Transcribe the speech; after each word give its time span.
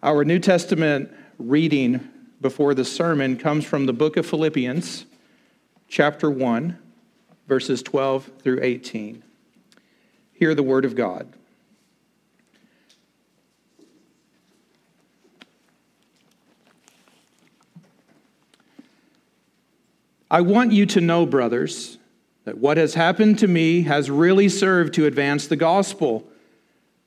Our 0.00 0.24
New 0.24 0.38
Testament 0.38 1.12
reading 1.40 2.08
before 2.40 2.72
the 2.72 2.84
sermon 2.84 3.36
comes 3.36 3.64
from 3.64 3.86
the 3.86 3.92
book 3.92 4.16
of 4.16 4.24
Philippians, 4.24 5.06
chapter 5.88 6.30
1, 6.30 6.78
verses 7.48 7.82
12 7.82 8.30
through 8.40 8.60
18. 8.62 9.24
Hear 10.34 10.54
the 10.54 10.62
word 10.62 10.84
of 10.84 10.94
God. 10.94 11.32
I 20.30 20.42
want 20.42 20.70
you 20.70 20.86
to 20.86 21.00
know, 21.00 21.26
brothers, 21.26 21.98
that 22.44 22.58
what 22.58 22.76
has 22.76 22.94
happened 22.94 23.40
to 23.40 23.48
me 23.48 23.82
has 23.82 24.12
really 24.12 24.48
served 24.48 24.94
to 24.94 25.06
advance 25.06 25.48
the 25.48 25.56
gospel 25.56 26.30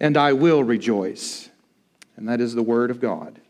and 0.00 0.16
I 0.16 0.32
will 0.32 0.64
rejoice. 0.64 1.50
And 2.16 2.28
that 2.28 2.40
is 2.40 2.54
the 2.54 2.62
word 2.62 2.90
of 2.90 3.00
God. 3.00 3.40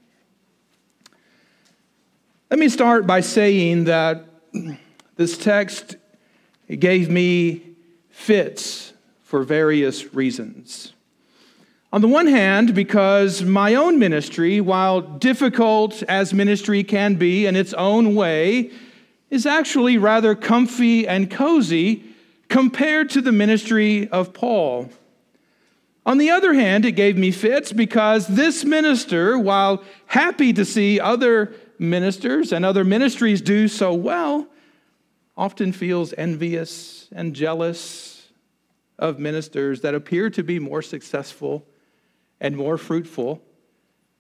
Let 2.51 2.59
me 2.59 2.69
start 2.69 3.07
by 3.07 3.21
saying 3.21 3.85
that 3.85 4.27
this 5.17 5.39
text 5.39 5.97
gave 6.69 7.09
me 7.09 7.63
fits 8.11 8.93
for 9.23 9.45
various 9.45 10.13
reasons. 10.13 10.93
On 11.93 12.01
the 12.01 12.09
one 12.09 12.27
hand, 12.27 12.75
because 12.75 13.43
my 13.43 13.75
own 13.75 13.99
ministry, 13.99 14.61
while 14.61 15.01
difficult 15.01 16.03
as 16.05 16.33
ministry 16.33 16.85
can 16.85 17.15
be 17.15 17.47
in 17.47 17.57
its 17.57 17.73
own 17.75 18.15
way, 18.15 18.71
is 19.29 19.47
actually 19.47 19.99
rather 19.99 20.35
comfy 20.35 21.07
and 21.07 21.31
cozy 21.31 22.05
compared 22.49 23.11
to 23.11 23.21
the 23.21 23.33
ministry 23.33 24.09
of 24.09 24.33
Paul. 24.33 24.89
On 26.07 26.19
the 26.19 26.31
other 26.31 26.55
hand, 26.55 26.85
it 26.85 26.93
gave 26.93 27.17
me 27.17 27.31
fits 27.31 27.73
because 27.73 28.27
this 28.27 28.65
minister, 28.65 29.39
while 29.39 29.83
happy 30.07 30.53
to 30.53 30.65
see 30.65 30.99
other 30.99 31.55
ministers 31.79 32.53
and 32.53 32.65
other 32.65 32.85
ministries 32.85 33.41
do 33.43 33.69
so 33.69 33.93
well, 33.93 34.47
often 35.37 35.73
feels 35.73 36.13
envious 36.15 37.09
and 37.13 37.35
jealous 37.35 38.29
of 38.99 39.19
ministers 39.19 39.81
that 39.81 39.95
appear 39.95 40.31
to 40.31 40.43
be 40.43 40.59
more 40.59 40.83
successful 40.83 41.67
and 42.41 42.57
more 42.57 42.79
fruitful 42.79 43.43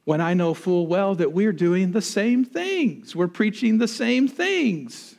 when 0.04 0.20
I 0.20 0.34
know 0.34 0.54
full 0.54 0.86
well 0.86 1.14
that 1.14 1.32
we're 1.32 1.52
doing 1.52 1.92
the 1.92 2.02
same 2.02 2.44
things. 2.44 3.14
We're 3.14 3.28
preaching 3.28 3.78
the 3.78 3.88
same 3.88 4.28
things. 4.28 5.14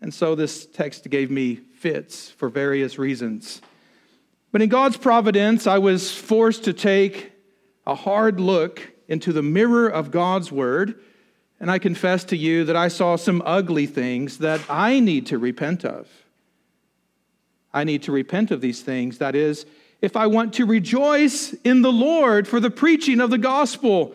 And 0.00 0.12
so 0.12 0.34
this 0.34 0.66
text 0.66 1.08
gave 1.10 1.30
me 1.30 1.56
fits 1.56 2.30
for 2.30 2.48
various 2.48 2.98
reasons. 2.98 3.62
But 4.54 4.62
in 4.62 4.68
God's 4.68 4.96
providence, 4.96 5.66
I 5.66 5.78
was 5.78 6.14
forced 6.14 6.62
to 6.62 6.72
take 6.72 7.32
a 7.88 7.96
hard 7.96 8.38
look 8.38 8.92
into 9.08 9.32
the 9.32 9.42
mirror 9.42 9.88
of 9.88 10.12
God's 10.12 10.52
word, 10.52 11.00
and 11.58 11.72
I 11.72 11.80
confess 11.80 12.22
to 12.26 12.36
you 12.36 12.62
that 12.66 12.76
I 12.76 12.86
saw 12.86 13.16
some 13.16 13.42
ugly 13.44 13.86
things 13.86 14.38
that 14.38 14.60
I 14.70 15.00
need 15.00 15.26
to 15.26 15.38
repent 15.38 15.84
of. 15.84 16.08
I 17.72 17.82
need 17.82 18.04
to 18.04 18.12
repent 18.12 18.52
of 18.52 18.60
these 18.60 18.80
things. 18.80 19.18
That 19.18 19.34
is, 19.34 19.66
if 20.00 20.14
I 20.14 20.28
want 20.28 20.52
to 20.54 20.66
rejoice 20.66 21.52
in 21.64 21.82
the 21.82 21.90
Lord 21.90 22.46
for 22.46 22.60
the 22.60 22.70
preaching 22.70 23.20
of 23.20 23.30
the 23.30 23.38
gospel. 23.38 24.14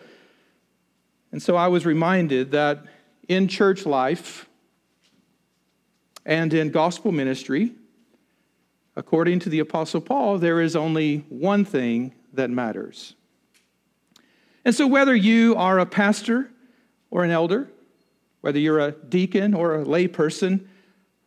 And 1.32 1.42
so 1.42 1.54
I 1.54 1.68
was 1.68 1.84
reminded 1.84 2.52
that 2.52 2.86
in 3.28 3.46
church 3.46 3.84
life 3.84 4.48
and 6.24 6.54
in 6.54 6.70
gospel 6.70 7.12
ministry, 7.12 7.72
According 8.96 9.40
to 9.40 9.48
the 9.48 9.60
Apostle 9.60 10.00
Paul, 10.00 10.38
there 10.38 10.60
is 10.60 10.74
only 10.74 11.24
one 11.28 11.64
thing 11.64 12.14
that 12.32 12.50
matters. 12.50 13.14
And 14.64 14.74
so, 14.74 14.86
whether 14.86 15.14
you 15.14 15.54
are 15.56 15.78
a 15.78 15.86
pastor 15.86 16.50
or 17.10 17.24
an 17.24 17.30
elder, 17.30 17.68
whether 18.40 18.58
you're 18.58 18.80
a 18.80 18.92
deacon 18.92 19.54
or 19.54 19.80
a 19.80 19.84
layperson, 19.84 20.66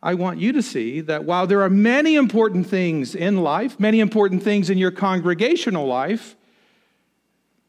I 0.02 0.14
want 0.14 0.38
you 0.38 0.52
to 0.52 0.62
see 0.62 1.00
that 1.00 1.24
while 1.24 1.46
there 1.46 1.62
are 1.62 1.70
many 1.70 2.14
important 2.14 2.66
things 2.66 3.14
in 3.14 3.38
life, 3.38 3.80
many 3.80 4.00
important 4.00 4.42
things 4.42 4.68
in 4.68 4.76
your 4.76 4.90
congregational 4.90 5.86
life, 5.86 6.36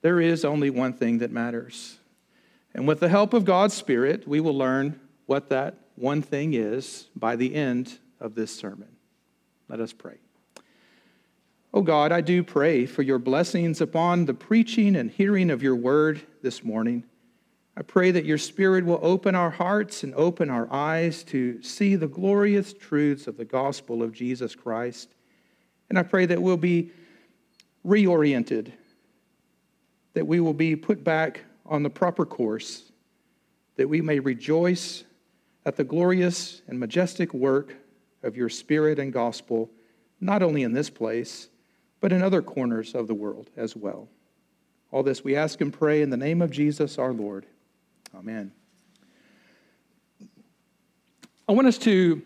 there 0.02 0.20
is 0.20 0.44
only 0.44 0.70
one 0.70 0.94
thing 0.94 1.20
that 1.20 1.32
matters. 1.32 1.98
And 2.74 2.88
with 2.88 3.00
the 3.00 3.08
help 3.08 3.34
of 3.34 3.46
God's 3.46 3.74
Spirit, 3.74 4.28
we 4.28 4.42
will 4.42 4.56
learn 4.56 5.00
what 5.28 5.50
that 5.50 5.78
one 5.96 6.22
thing 6.22 6.54
is 6.54 7.08
by 7.16 7.38
the 7.38 7.56
end 7.56 7.98
of 8.20 8.36
this 8.36 8.54
sermon. 8.54 8.95
Let 9.68 9.80
us 9.80 9.94
pray. 9.94 10.18
Oh 11.74 11.82
God, 11.82 12.12
I 12.12 12.22
do 12.22 12.44
pray 12.44 12.86
for 12.86 13.02
your 13.02 13.20
blessings 13.20 13.82
upon 13.82 14.26
the 14.26 14.34
preaching 14.34 14.96
and 14.96 15.12
hearing 15.12 15.50
of 15.50 15.62
your 15.62 15.76
word 15.76 16.22
this 16.42 16.64
morning. 16.64 17.04
I 17.76 17.82
pray 17.82 18.12
that 18.12 18.24
your 18.24 18.38
Spirit 18.38 18.86
will 18.86 19.00
open 19.02 19.36
our 19.36 19.50
hearts 19.50 20.04
and 20.04 20.14
open 20.16 20.50
our 20.50 20.72
eyes 20.72 21.24
to 21.26 21.62
see 21.62 21.98
the 21.98 22.08
glorious 22.08 22.72
truths 22.72 23.28
of 23.28 23.36
the 23.36 23.44
gospel 23.44 24.02
of 24.02 24.14
Jesus 24.14 24.56
Christ. 24.56 25.16
And 25.90 26.00
I 26.00 26.04
pray 26.04 26.26
that 26.28 26.42
we'll 26.42 26.56
be 26.56 26.92
reoriented, 27.86 28.72
that 30.14 30.26
we 30.26 30.40
will 30.40 30.54
be 30.54 30.76
put 30.78 31.04
back 31.04 31.44
on 31.66 31.84
the 31.84 31.90
proper 31.90 32.26
course, 32.26 32.92
that 33.76 33.90
we 33.90 34.00
may 34.00 34.20
rejoice 34.20 35.04
at 35.66 35.76
the 35.76 35.84
glorious 35.84 36.62
and 36.68 36.80
majestic 36.80 37.34
work 37.34 37.76
of 38.26 38.36
your 38.36 38.50
Spirit 38.50 39.00
and 39.00 39.14
gospel, 39.14 39.70
not 40.20 40.44
only 40.44 40.64
in 40.64 40.74
this 40.74 40.90
place, 40.90 41.50
but 42.02 42.12
in 42.12 42.22
other 42.22 42.42
corners 42.42 42.94
of 42.94 43.08
the 43.08 43.14
world 43.14 43.50
as 43.56 43.76
well. 43.76 44.10
All 44.92 45.04
this 45.04 45.24
we 45.24 45.36
ask 45.36 45.62
and 45.62 45.72
pray 45.72 46.02
in 46.02 46.10
the 46.10 46.18
name 46.18 46.42
of 46.42 46.52
Jesus 46.52 46.98
our 46.98 47.14
Lord. 47.14 47.46
Amen. 48.14 48.52
I 51.48 51.52
want 51.52 51.68
us 51.68 51.78
to 51.80 52.22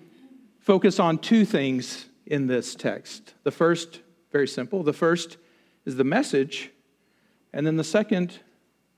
focus 0.60 1.00
on 1.00 1.18
two 1.18 1.46
things 1.46 2.06
in 2.26 2.48
this 2.48 2.76
text. 2.76 3.34
The 3.44 3.52
first, 3.52 4.02
very 4.32 4.48
simple, 4.48 4.84
the 4.84 4.94
first 4.94 5.38
is 5.86 5.96
the 5.96 6.04
message, 6.04 6.72
and 7.54 7.66
then 7.66 7.76
the 7.76 7.84
second 7.84 8.40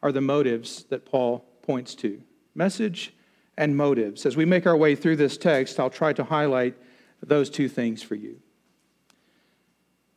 are 0.03 0.11
the 0.11 0.21
motives 0.21 0.83
that 0.89 1.05
Paul 1.05 1.45
points 1.61 1.95
to. 1.95 2.21
Message 2.53 3.13
and 3.57 3.75
motives. 3.75 4.25
As 4.25 4.35
we 4.35 4.45
make 4.45 4.67
our 4.67 4.75
way 4.75 4.95
through 4.95 5.15
this 5.15 5.37
text, 5.37 5.79
I'll 5.79 5.89
try 5.89 6.13
to 6.13 6.23
highlight 6.23 6.75
those 7.21 7.49
two 7.49 7.69
things 7.69 8.01
for 8.01 8.15
you. 8.15 8.39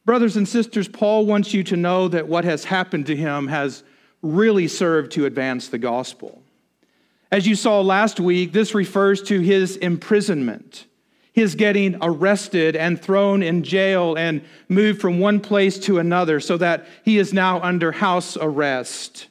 Brothers 0.04 0.36
and 0.36 0.46
sisters, 0.46 0.88
Paul 0.88 1.24
wants 1.24 1.54
you 1.54 1.62
to 1.64 1.76
know 1.76 2.08
that 2.08 2.28
what 2.28 2.44
has 2.44 2.64
happened 2.64 3.06
to 3.06 3.16
him 3.16 3.48
has 3.48 3.82
really 4.20 4.68
served 4.68 5.12
to 5.12 5.26
advance 5.26 5.68
the 5.68 5.78
gospel. 5.78 6.42
As 7.32 7.46
you 7.46 7.54
saw 7.54 7.80
last 7.80 8.20
week, 8.20 8.52
this 8.52 8.74
refers 8.74 9.22
to 9.24 9.40
his 9.40 9.76
imprisonment, 9.76 10.86
his 11.32 11.54
getting 11.54 11.96
arrested 12.00 12.76
and 12.76 13.00
thrown 13.00 13.42
in 13.42 13.62
jail 13.62 14.14
and 14.16 14.42
moved 14.68 15.00
from 15.00 15.18
one 15.18 15.40
place 15.40 15.78
to 15.80 15.98
another 15.98 16.38
so 16.38 16.56
that 16.58 16.86
he 17.02 17.18
is 17.18 17.32
now 17.32 17.60
under 17.60 17.90
house 17.92 18.36
arrest. 18.36 19.28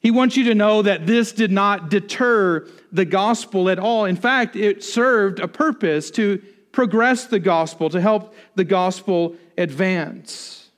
He 0.00 0.10
wants 0.10 0.36
you 0.36 0.44
to 0.44 0.54
know 0.54 0.82
that 0.82 1.06
this 1.06 1.32
did 1.32 1.50
not 1.50 1.88
deter 1.88 2.68
the 2.96 3.04
gospel 3.04 3.68
at 3.68 3.78
all. 3.78 4.06
In 4.06 4.16
fact, 4.16 4.56
it 4.56 4.82
served 4.82 5.38
a 5.38 5.48
purpose 5.48 6.10
to 6.12 6.42
progress 6.72 7.26
the 7.26 7.38
gospel, 7.38 7.88
to 7.90 8.00
help 8.00 8.34
the 8.54 8.64
gospel 8.64 9.36
advance. 9.56 10.70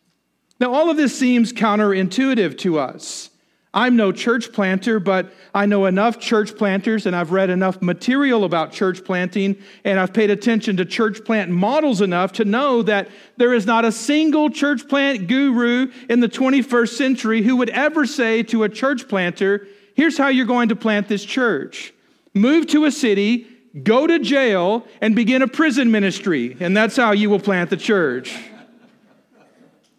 Now, 0.60 0.74
all 0.74 0.90
of 0.90 0.96
this 0.96 1.16
seems 1.16 1.52
counterintuitive 1.52 2.58
to 2.58 2.78
us. 2.78 3.30
I'm 3.74 3.96
no 3.96 4.12
church 4.12 4.52
planter, 4.52 4.98
but 4.98 5.32
I 5.54 5.66
know 5.66 5.86
enough 5.86 6.18
church 6.18 6.56
planters 6.56 7.06
and 7.06 7.14
I've 7.14 7.32
read 7.32 7.50
enough 7.50 7.82
material 7.82 8.44
about 8.44 8.72
church 8.72 9.04
planting 9.04 9.56
and 9.84 10.00
I've 10.00 10.12
paid 10.12 10.30
attention 10.30 10.78
to 10.78 10.84
church 10.84 11.24
plant 11.24 11.50
models 11.50 12.00
enough 12.00 12.32
to 12.34 12.44
know 12.44 12.82
that 12.82 13.08
there 13.36 13.52
is 13.52 13.66
not 13.66 13.84
a 13.84 13.92
single 13.92 14.50
church 14.50 14.88
plant 14.88 15.28
guru 15.28 15.92
in 16.08 16.20
the 16.20 16.28
21st 16.28 16.88
century 16.88 17.42
who 17.42 17.56
would 17.56 17.70
ever 17.70 18.06
say 18.06 18.42
to 18.44 18.64
a 18.64 18.68
church 18.68 19.06
planter, 19.06 19.68
Here's 19.94 20.16
how 20.16 20.28
you're 20.28 20.46
going 20.46 20.70
to 20.70 20.76
plant 20.76 21.08
this 21.08 21.24
church 21.24 21.92
move 22.38 22.66
to 22.68 22.84
a 22.84 22.90
city, 22.90 23.46
go 23.82 24.06
to 24.06 24.18
jail, 24.18 24.86
and 25.00 25.14
begin 25.14 25.42
a 25.42 25.48
prison 25.48 25.90
ministry, 25.90 26.56
and 26.60 26.76
that's 26.76 26.96
how 26.96 27.12
you 27.12 27.30
will 27.30 27.40
plant 27.40 27.70
the 27.70 27.76
church. 27.76 28.36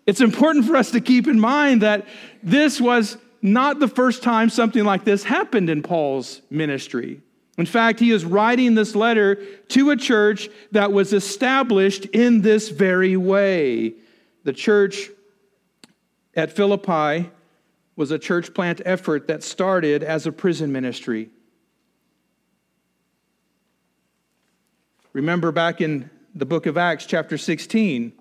It's 0.08 0.22
important 0.22 0.66
for 0.66 0.76
us 0.76 0.92
to 0.92 1.02
keep 1.02 1.28
in 1.28 1.40
mind 1.40 1.84
that 1.84 2.08
this 2.42 2.82
was 2.82 3.18
not 3.42 3.80
the 3.80 3.88
first 3.88 4.24
time 4.24 4.50
something 4.50 4.84
like 4.84 5.06
this 5.06 5.24
happened 5.24 5.70
in 5.70 5.84
Paul's 5.84 6.42
ministry. 6.50 7.22
In 7.60 7.66
fact, 7.66 8.00
he 8.00 8.12
is 8.12 8.26
writing 8.26 8.74
this 8.74 8.96
letter 8.96 9.36
to 9.70 9.92
a 9.92 9.98
church 9.98 10.50
that 10.72 10.92
was 10.92 11.14
established 11.14 12.06
in 12.06 12.42
this 12.42 12.70
very 12.70 13.18
way. 13.18 13.94
The 14.46 14.54
church 14.54 15.10
at 16.36 16.54
Philippi 16.54 17.30
was 17.96 18.12
a 18.12 18.18
church 18.18 18.54
plant 18.54 18.82
effort 18.86 19.28
that 19.28 19.44
started 19.44 20.04
as 20.04 20.26
a 20.26 20.32
prison 20.32 20.72
ministry. 20.72 21.30
Remember 25.14 25.52
back 25.52 25.82
in 25.82 26.10
the 26.36 26.46
book 26.46 26.68
of 26.68 26.78
Acts, 26.78 27.06
chapter 27.06 27.38
16, 27.38 28.14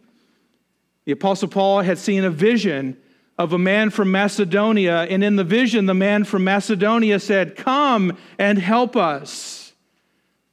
the 1.05 1.12
Apostle 1.12 1.49
Paul 1.49 1.82
had 1.82 1.99
seen 1.99 2.25
a 2.25 2.31
vision 2.31 2.96
of 3.37 3.52
a 3.52 3.58
man 3.58 3.90
from 3.90 4.11
Macedonia. 4.11 5.02
And 5.02 5.23
in 5.23 5.37
the 5.37 5.44
vision, 5.44 5.87
the 5.87 5.94
man 5.94 6.25
from 6.25 6.44
Macedonia 6.44 7.20
said, 7.20 7.56
Come 7.56 8.17
and 8.38 8.58
help 8.58 8.96
us. 8.96 9.73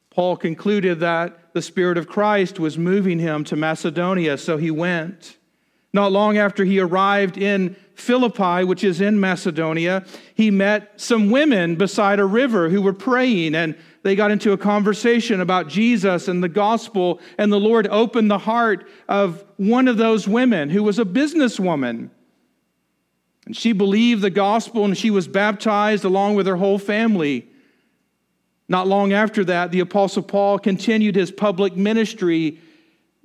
Paul 0.10 0.38
concluded 0.38 1.00
that 1.00 1.54
the 1.54 1.62
Spirit 1.62 1.98
of 1.98 2.08
Christ 2.08 2.60
was 2.60 2.78
moving 2.78 3.20
him 3.20 3.44
to 3.46 3.56
Macedonia, 3.56 4.38
so 4.38 4.58
he 4.58 4.72
went. 4.72 5.38
Not 5.94 6.12
long 6.12 6.38
after 6.38 6.66
he 6.66 6.80
arrived 6.80 7.38
in 7.38 7.76
Philippi, 7.96 8.66
which 8.66 8.84
is 8.84 9.00
in 9.00 9.20
Macedonia, 9.20 10.06
he 10.36 10.52
met 10.52 11.00
some 11.00 11.32
women 11.32 11.76
beside 11.76 12.20
a 12.20 12.26
river 12.26 12.70
who 12.70 12.82
were 12.82 12.94
praying, 12.94 13.56
and 13.56 13.76
they 14.06 14.16
got 14.16 14.30
into 14.30 14.52
a 14.52 14.58
conversation 14.58 15.42
about 15.42 15.68
Jesus 15.68 16.28
and 16.28 16.44
the 16.44 16.48
gospel, 16.48 17.20
and 17.40 17.52
the 17.52 17.60
Lord 17.60 17.88
opened 17.88 18.30
the 18.30 18.38
heart 18.38 18.88
of 19.10 19.44
one 19.58 19.88
of 19.88 19.98
those 19.98 20.28
women 20.28 20.70
who 20.70 20.84
was 20.84 21.00
a 21.00 21.06
businesswoman. 21.06 22.12
And 23.48 23.58
she 23.58 23.74
believed 23.74 24.22
the 24.22 24.30
gospel 24.30 24.86
and 24.86 24.96
she 24.96 25.10
was 25.10 25.28
baptized 25.28 26.06
along 26.06 26.36
with 26.36 26.46
her 26.46 26.58
whole 26.58 26.78
family. 26.78 27.48
Not 28.70 28.88
long 28.88 29.12
after 29.12 29.44
that, 29.46 29.72
the 29.72 29.80
Apostle 29.80 30.22
Paul 30.22 30.60
continued 30.60 31.16
his 31.16 31.32
public 31.32 31.76
ministry. 31.76 32.60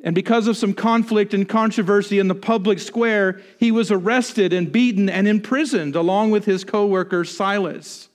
And 0.03 0.15
because 0.15 0.47
of 0.47 0.57
some 0.57 0.73
conflict 0.73 1.35
and 1.35 1.47
controversy 1.47 2.19
in 2.19 2.29
the 2.29 2.35
public 2.35 2.79
square, 2.79 3.43
he 3.59 3.71
was 3.71 3.91
arrested 3.91 4.55
and 4.55 4.73
beaten 4.73 5.11
and 5.11 5.29
imprisoned 5.29 5.95
along 5.95 6.31
with 6.31 6.47
his 6.47 6.65
co 6.65 6.87
worker 6.87 7.27
Silas. 7.27 8.10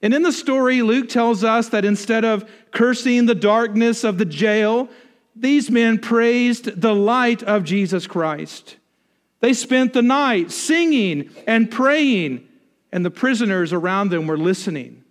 And 0.00 0.14
in 0.14 0.22
the 0.22 0.32
story, 0.32 0.82
Luke 0.82 1.08
tells 1.08 1.42
us 1.42 1.70
that 1.70 1.84
instead 1.84 2.24
of 2.24 2.48
cursing 2.70 3.26
the 3.26 3.34
darkness 3.34 4.04
of 4.04 4.18
the 4.18 4.24
jail, 4.24 4.88
these 5.34 5.70
men 5.70 5.98
praised 5.98 6.80
the 6.80 6.94
light 6.94 7.42
of 7.42 7.64
Jesus 7.64 8.06
Christ. 8.06 8.76
They 9.40 9.52
spent 9.52 9.92
the 9.92 10.02
night 10.02 10.50
singing 10.50 11.30
and 11.46 11.70
praying, 11.70 12.46
and 12.92 13.04
the 13.04 13.10
prisoners 13.10 13.72
around 13.72 14.10
them 14.10 14.26
were 14.26 14.38
listening. 14.38 15.04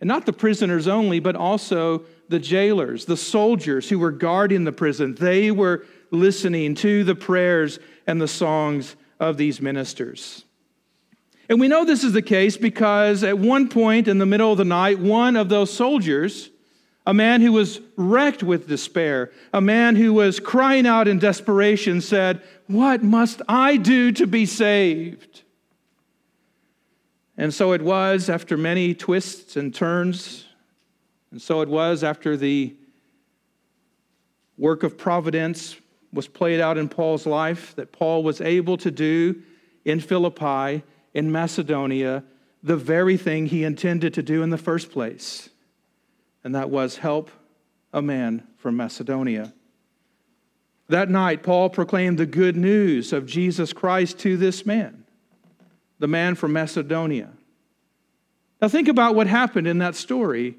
And 0.00 0.08
not 0.08 0.26
the 0.26 0.32
prisoners 0.32 0.86
only, 0.86 1.20
but 1.20 1.36
also 1.36 2.04
the 2.28 2.38
jailers, 2.38 3.04
the 3.04 3.16
soldiers 3.16 3.88
who 3.88 3.98
were 3.98 4.12
guarding 4.12 4.64
the 4.64 4.72
prison. 4.72 5.14
They 5.14 5.50
were 5.50 5.84
listening 6.10 6.74
to 6.76 7.04
the 7.04 7.14
prayers 7.14 7.78
and 8.06 8.20
the 8.20 8.28
songs 8.28 8.96
of 9.18 9.36
these 9.36 9.60
ministers. 9.60 10.44
And 11.48 11.58
we 11.58 11.68
know 11.68 11.84
this 11.84 12.04
is 12.04 12.12
the 12.12 12.22
case 12.22 12.56
because 12.56 13.24
at 13.24 13.38
one 13.38 13.68
point 13.68 14.06
in 14.06 14.18
the 14.18 14.26
middle 14.26 14.52
of 14.52 14.58
the 14.58 14.64
night, 14.64 14.98
one 14.98 15.36
of 15.36 15.48
those 15.48 15.72
soldiers 15.72 16.50
a 17.08 17.14
man 17.14 17.40
who 17.40 17.52
was 17.52 17.80
wrecked 17.96 18.42
with 18.42 18.68
despair, 18.68 19.32
a 19.54 19.62
man 19.62 19.96
who 19.96 20.12
was 20.12 20.38
crying 20.38 20.86
out 20.86 21.08
in 21.08 21.18
desperation, 21.18 22.02
said, 22.02 22.42
What 22.66 23.02
must 23.02 23.40
I 23.48 23.78
do 23.78 24.12
to 24.12 24.26
be 24.26 24.44
saved? 24.44 25.40
And 27.38 27.54
so 27.54 27.72
it 27.72 27.80
was 27.80 28.28
after 28.28 28.58
many 28.58 28.92
twists 28.94 29.56
and 29.56 29.74
turns, 29.74 30.44
and 31.30 31.40
so 31.40 31.62
it 31.62 31.68
was 31.70 32.04
after 32.04 32.36
the 32.36 32.74
work 34.58 34.82
of 34.82 34.98
providence 34.98 35.76
was 36.12 36.28
played 36.28 36.60
out 36.60 36.76
in 36.76 36.90
Paul's 36.90 37.24
life 37.24 37.74
that 37.76 37.90
Paul 37.90 38.22
was 38.22 38.42
able 38.42 38.76
to 38.76 38.90
do 38.90 39.40
in 39.86 40.00
Philippi, 40.00 40.82
in 41.14 41.30
Macedonia, 41.32 42.24
the 42.62 42.76
very 42.76 43.16
thing 43.16 43.46
he 43.46 43.64
intended 43.64 44.14
to 44.14 44.22
do 44.22 44.42
in 44.42 44.50
the 44.50 44.58
first 44.58 44.90
place 44.90 45.48
and 46.44 46.54
that 46.54 46.70
was 46.70 46.96
help 46.96 47.30
a 47.92 48.02
man 48.02 48.46
from 48.56 48.76
Macedonia. 48.76 49.52
That 50.88 51.10
night, 51.10 51.42
Paul 51.42 51.68
proclaimed 51.68 52.16
the 52.16 52.24
good 52.26 52.56
news 52.56 53.12
of 53.12 53.26
Jesus 53.26 53.72
Christ 53.72 54.18
to 54.20 54.36
this 54.36 54.64
man, 54.64 55.04
the 55.98 56.08
man 56.08 56.34
from 56.34 56.54
Macedonia. 56.54 57.30
Now, 58.62 58.68
think 58.68 58.88
about 58.88 59.14
what 59.14 59.26
happened 59.26 59.66
in 59.66 59.78
that 59.78 59.94
story. 59.94 60.56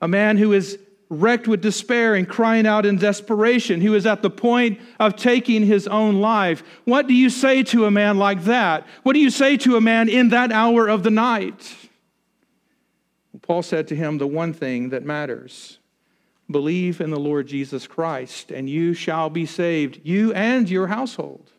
A 0.00 0.06
man 0.08 0.36
who 0.36 0.52
is 0.52 0.78
wrecked 1.20 1.48
with 1.48 1.62
despair 1.62 2.14
and 2.14 2.28
crying 2.28 2.66
out 2.66 2.86
in 2.86 2.96
desperation, 2.96 3.80
who 3.80 3.94
is 3.94 4.06
at 4.06 4.22
the 4.22 4.30
point 4.30 4.80
of 4.98 5.16
taking 5.16 5.64
his 5.64 5.86
own 5.86 6.20
life. 6.20 6.62
What 6.84 7.06
do 7.06 7.14
you 7.14 7.30
say 7.30 7.62
to 7.64 7.86
a 7.86 7.90
man 7.90 8.18
like 8.18 8.44
that? 8.44 8.86
What 9.02 9.14
do 9.14 9.20
you 9.20 9.30
say 9.30 9.56
to 9.58 9.76
a 9.76 9.80
man 9.80 10.08
in 10.08 10.28
that 10.30 10.52
hour 10.52 10.88
of 10.88 11.02
the 11.02 11.10
night? 11.10 11.76
Paul 13.42 13.62
said 13.62 13.88
to 13.88 13.96
him, 13.96 14.18
The 14.18 14.26
one 14.26 14.52
thing 14.52 14.90
that 14.90 15.04
matters 15.04 15.78
believe 16.50 17.00
in 17.00 17.10
the 17.10 17.18
Lord 17.18 17.46
Jesus 17.46 17.86
Christ, 17.86 18.50
and 18.50 18.68
you 18.68 18.94
shall 18.94 19.30
be 19.30 19.46
saved, 19.46 20.00
you 20.02 20.32
and 20.34 20.68
your 20.68 20.88
household. 20.88 21.50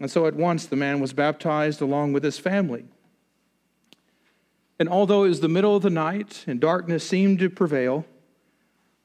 And 0.00 0.10
so 0.10 0.26
at 0.26 0.34
once 0.34 0.66
the 0.66 0.76
man 0.76 1.00
was 1.00 1.12
baptized 1.12 1.80
along 1.80 2.12
with 2.12 2.22
his 2.22 2.38
family. 2.38 2.84
And 4.78 4.88
although 4.88 5.24
it 5.24 5.28
was 5.28 5.40
the 5.40 5.48
middle 5.48 5.74
of 5.76 5.82
the 5.82 5.90
night 5.90 6.44
and 6.46 6.60
darkness 6.60 7.06
seemed 7.06 7.40
to 7.40 7.50
prevail, 7.50 8.06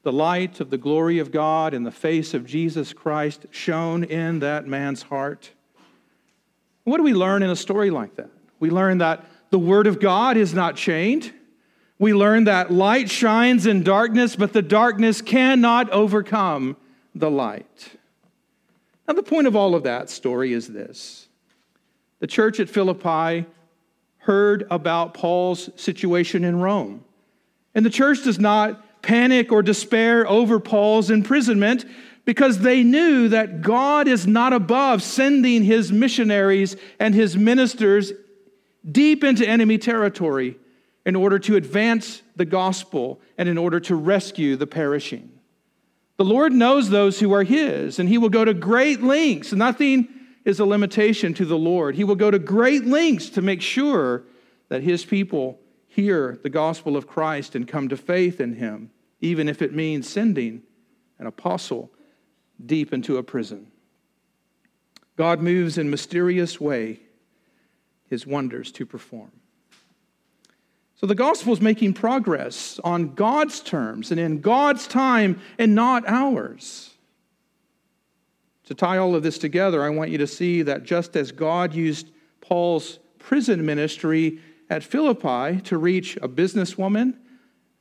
the 0.04 0.12
light 0.12 0.60
of 0.60 0.70
the 0.70 0.78
glory 0.78 1.18
of 1.18 1.32
God 1.32 1.74
and 1.74 1.84
the 1.84 1.90
face 1.90 2.34
of 2.34 2.46
Jesus 2.46 2.92
Christ 2.92 3.46
shone 3.50 4.04
in 4.04 4.38
that 4.40 4.66
man's 4.66 5.02
heart. 5.02 5.50
What 6.84 6.98
do 6.98 7.02
we 7.02 7.14
learn 7.14 7.42
in 7.42 7.50
a 7.50 7.56
story 7.56 7.90
like 7.90 8.16
that? 8.16 8.30
We 8.60 8.70
learn 8.70 8.98
that 8.98 9.24
the 9.50 9.58
Word 9.58 9.86
of 9.86 10.00
God 10.00 10.36
is 10.36 10.52
not 10.52 10.76
chained. 10.76 11.32
We 11.98 12.12
learn 12.12 12.44
that 12.44 12.70
light 12.70 13.10
shines 13.10 13.66
in 13.66 13.82
darkness, 13.82 14.36
but 14.36 14.52
the 14.52 14.62
darkness 14.62 15.22
cannot 15.22 15.90
overcome 15.90 16.76
the 17.14 17.30
light. 17.30 17.96
Now, 19.08 19.14
the 19.14 19.22
point 19.22 19.46
of 19.46 19.56
all 19.56 19.74
of 19.74 19.84
that 19.84 20.10
story 20.10 20.52
is 20.52 20.68
this 20.68 21.28
the 22.20 22.26
church 22.26 22.60
at 22.60 22.68
Philippi 22.68 23.46
heard 24.24 24.66
about 24.70 25.14
Paul's 25.14 25.70
situation 25.76 26.44
in 26.44 26.60
Rome. 26.60 27.04
And 27.74 27.84
the 27.84 27.90
church 27.90 28.24
does 28.24 28.38
not 28.38 29.02
panic 29.02 29.52
or 29.52 29.62
despair 29.62 30.26
over 30.26 30.58
Paul's 30.58 31.10
imprisonment 31.10 31.84
because 32.24 32.60
they 32.60 32.82
knew 32.82 33.28
that 33.28 33.60
God 33.60 34.08
is 34.08 34.26
not 34.26 34.54
above 34.54 35.02
sending 35.02 35.62
his 35.62 35.92
missionaries 35.92 36.76
and 36.98 37.14
his 37.14 37.36
ministers 37.36 38.12
deep 38.90 39.22
into 39.22 39.46
enemy 39.46 39.76
territory 39.76 40.56
in 41.04 41.16
order 41.16 41.38
to 41.38 41.56
advance 41.56 42.22
the 42.36 42.46
gospel 42.46 43.20
and 43.36 43.48
in 43.48 43.58
order 43.58 43.78
to 43.80 43.94
rescue 43.94 44.56
the 44.56 44.66
perishing. 44.66 45.30
The 46.16 46.24
Lord 46.24 46.52
knows 46.52 46.88
those 46.88 47.18
who 47.18 47.32
are 47.32 47.42
His, 47.42 47.98
and 47.98 48.08
He 48.08 48.18
will 48.18 48.28
go 48.28 48.44
to 48.44 48.54
great 48.54 49.02
lengths. 49.02 49.52
Nothing 49.52 50.08
is 50.44 50.60
a 50.60 50.64
limitation 50.64 51.34
to 51.34 51.44
the 51.44 51.58
Lord. 51.58 51.94
He 51.94 52.04
will 52.04 52.16
go 52.16 52.30
to 52.30 52.38
great 52.38 52.84
lengths 52.84 53.30
to 53.30 53.42
make 53.42 53.62
sure 53.62 54.24
that 54.68 54.82
His 54.82 55.04
people 55.04 55.58
hear 55.88 56.38
the 56.42 56.50
gospel 56.50 56.96
of 56.96 57.06
Christ 57.06 57.54
and 57.54 57.68
come 57.68 57.88
to 57.88 57.96
faith 57.96 58.40
in 58.40 58.54
Him, 58.54 58.90
even 59.20 59.48
if 59.48 59.62
it 59.62 59.74
means 59.74 60.08
sending 60.08 60.62
an 61.18 61.26
apostle 61.26 61.90
deep 62.64 62.92
into 62.92 63.16
a 63.16 63.22
prison. 63.22 63.68
God 65.16 65.40
moves 65.40 65.78
in 65.78 65.90
mysterious 65.90 66.60
way 66.60 67.00
his 68.08 68.26
wonders 68.26 68.72
to 68.72 68.86
perform. 68.86 69.32
So 70.96 71.06
the 71.06 71.14
gospel 71.14 71.52
is 71.52 71.60
making 71.60 71.94
progress 71.94 72.80
on 72.84 73.14
God's 73.14 73.60
terms 73.60 74.10
and 74.10 74.20
in 74.20 74.40
God's 74.40 74.86
time 74.86 75.40
and 75.58 75.74
not 75.74 76.04
ours. 76.06 76.93
To 78.66 78.74
tie 78.74 78.96
all 78.98 79.14
of 79.14 79.22
this 79.22 79.38
together, 79.38 79.82
I 79.82 79.90
want 79.90 80.10
you 80.10 80.18
to 80.18 80.26
see 80.26 80.62
that 80.62 80.84
just 80.84 81.16
as 81.16 81.32
God 81.32 81.74
used 81.74 82.10
Paul's 82.40 82.98
prison 83.18 83.64
ministry 83.64 84.40
at 84.70 84.82
Philippi 84.82 85.60
to 85.62 85.78
reach 85.78 86.16
a 86.16 86.28
businesswoman 86.28 87.14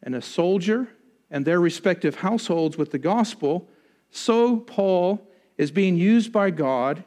and 0.02 0.16
a 0.16 0.22
soldier 0.22 0.90
and 1.32 1.46
their 1.46 1.60
respective 1.60 2.16
households 2.16 2.78
with 2.78 2.92
the 2.92 3.00
gospel, 3.00 3.70
so 4.12 4.58
Paul 4.58 5.25
is 5.58 5.72
being 5.72 5.96
used 5.96 6.32
by 6.32 6.52
God 6.52 7.04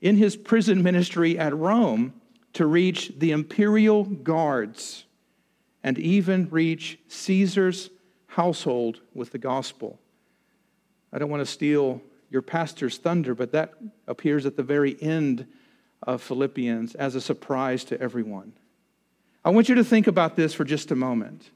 in 0.00 0.16
his 0.16 0.36
prison 0.36 0.82
ministry 0.82 1.38
at 1.38 1.56
Rome 1.56 2.14
to 2.52 2.66
reach 2.66 3.12
the 3.18 3.32
imperial 3.32 4.04
guards 4.04 5.04
and 5.82 5.98
even 5.98 6.48
reach 6.50 6.98
Caesar's 7.08 7.90
household 8.26 9.00
with 9.14 9.32
the 9.32 9.38
gospel. 9.38 9.98
I 11.12 11.18
don't 11.18 11.30
want 11.30 11.40
to 11.44 11.52
steal 11.52 12.00
your 12.30 12.42
pastor's 12.42 12.96
thunder, 12.96 13.34
but 13.34 13.52
that 13.52 13.74
appears 14.06 14.46
at 14.46 14.56
the 14.56 14.62
very 14.62 14.96
end 15.02 15.46
of 16.02 16.22
Philippians 16.22 16.94
as 16.94 17.14
a 17.14 17.20
surprise 17.20 17.84
to 17.84 18.00
everyone. 18.00 18.52
I 19.44 19.50
want 19.50 19.68
you 19.68 19.74
to 19.74 19.84
think 19.84 20.06
about 20.06 20.36
this 20.36 20.54
for 20.54 20.64
just 20.64 20.90
a 20.90 20.96
moment. 20.96 21.50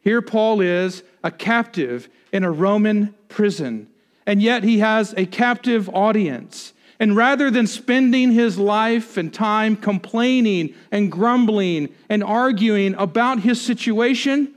Here, 0.00 0.22
Paul 0.22 0.60
is 0.60 1.02
a 1.24 1.30
captive 1.30 2.08
in 2.32 2.44
a 2.44 2.50
Roman 2.50 3.14
prison, 3.28 3.88
and 4.26 4.40
yet 4.40 4.62
he 4.62 4.78
has 4.78 5.12
a 5.16 5.26
captive 5.26 5.88
audience. 5.88 6.72
And 6.98 7.16
rather 7.16 7.50
than 7.50 7.66
spending 7.66 8.32
his 8.32 8.58
life 8.58 9.16
and 9.16 9.34
time 9.34 9.76
complaining 9.76 10.74
and 10.90 11.12
grumbling 11.12 11.92
and 12.08 12.22
arguing 12.22 12.94
about 12.94 13.40
his 13.40 13.60
situation, 13.60 14.54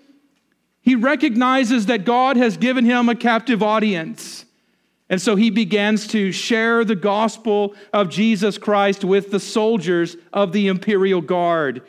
he 0.82 0.96
recognizes 0.96 1.88
that 1.88 2.06
God 2.06 2.38
has 2.38 2.56
given 2.56 2.86
him 2.86 3.10
a 3.10 3.16
captive 3.16 3.62
audience. 3.62 4.46
And 5.10 5.20
so 5.20 5.36
he 5.36 5.50
begins 5.50 6.08
to 6.10 6.32
share 6.32 6.86
the 6.86 6.96
gospel 6.96 7.74
of 7.92 8.10
Jesus 8.10 8.60
Christ 8.60 9.04
with 9.04 9.32
the 9.32 9.40
soldiers 9.40 10.16
of 10.32 10.52
the 10.52 10.68
imperial 10.68 11.22
guard. 11.22 11.82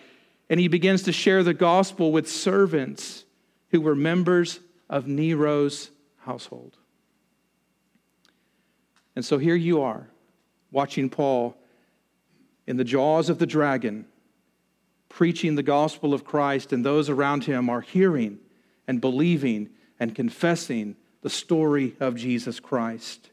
And 0.48 0.58
he 0.58 0.68
begins 0.68 1.02
to 1.02 1.12
share 1.12 1.42
the 1.42 1.54
gospel 1.54 2.12
with 2.12 2.30
servants 2.30 3.24
who 3.70 3.80
were 3.80 3.94
members 3.94 4.60
of 4.88 5.06
Nero's 5.06 5.90
household. 6.18 6.76
And 9.14 9.24
so 9.24 9.38
here 9.38 9.54
you 9.54 9.82
are, 9.82 10.08
watching 10.72 11.10
Paul 11.10 11.56
in 12.66 12.78
the 12.78 12.84
jaws 12.84 13.28
of 13.28 13.38
the 13.38 13.46
dragon, 13.46 14.06
preaching 15.08 15.56
the 15.56 15.62
gospel 15.62 16.14
of 16.14 16.24
Christ, 16.24 16.72
and 16.72 16.84
those 16.84 17.10
around 17.10 17.44
him 17.44 17.68
are 17.68 17.80
hearing 17.82 18.38
and 18.86 19.00
believing 19.00 19.68
and 19.98 20.14
confessing 20.14 20.96
the 21.22 21.30
story 21.30 21.94
of 22.00 22.16
Jesus 22.16 22.60
Christ. 22.60 23.30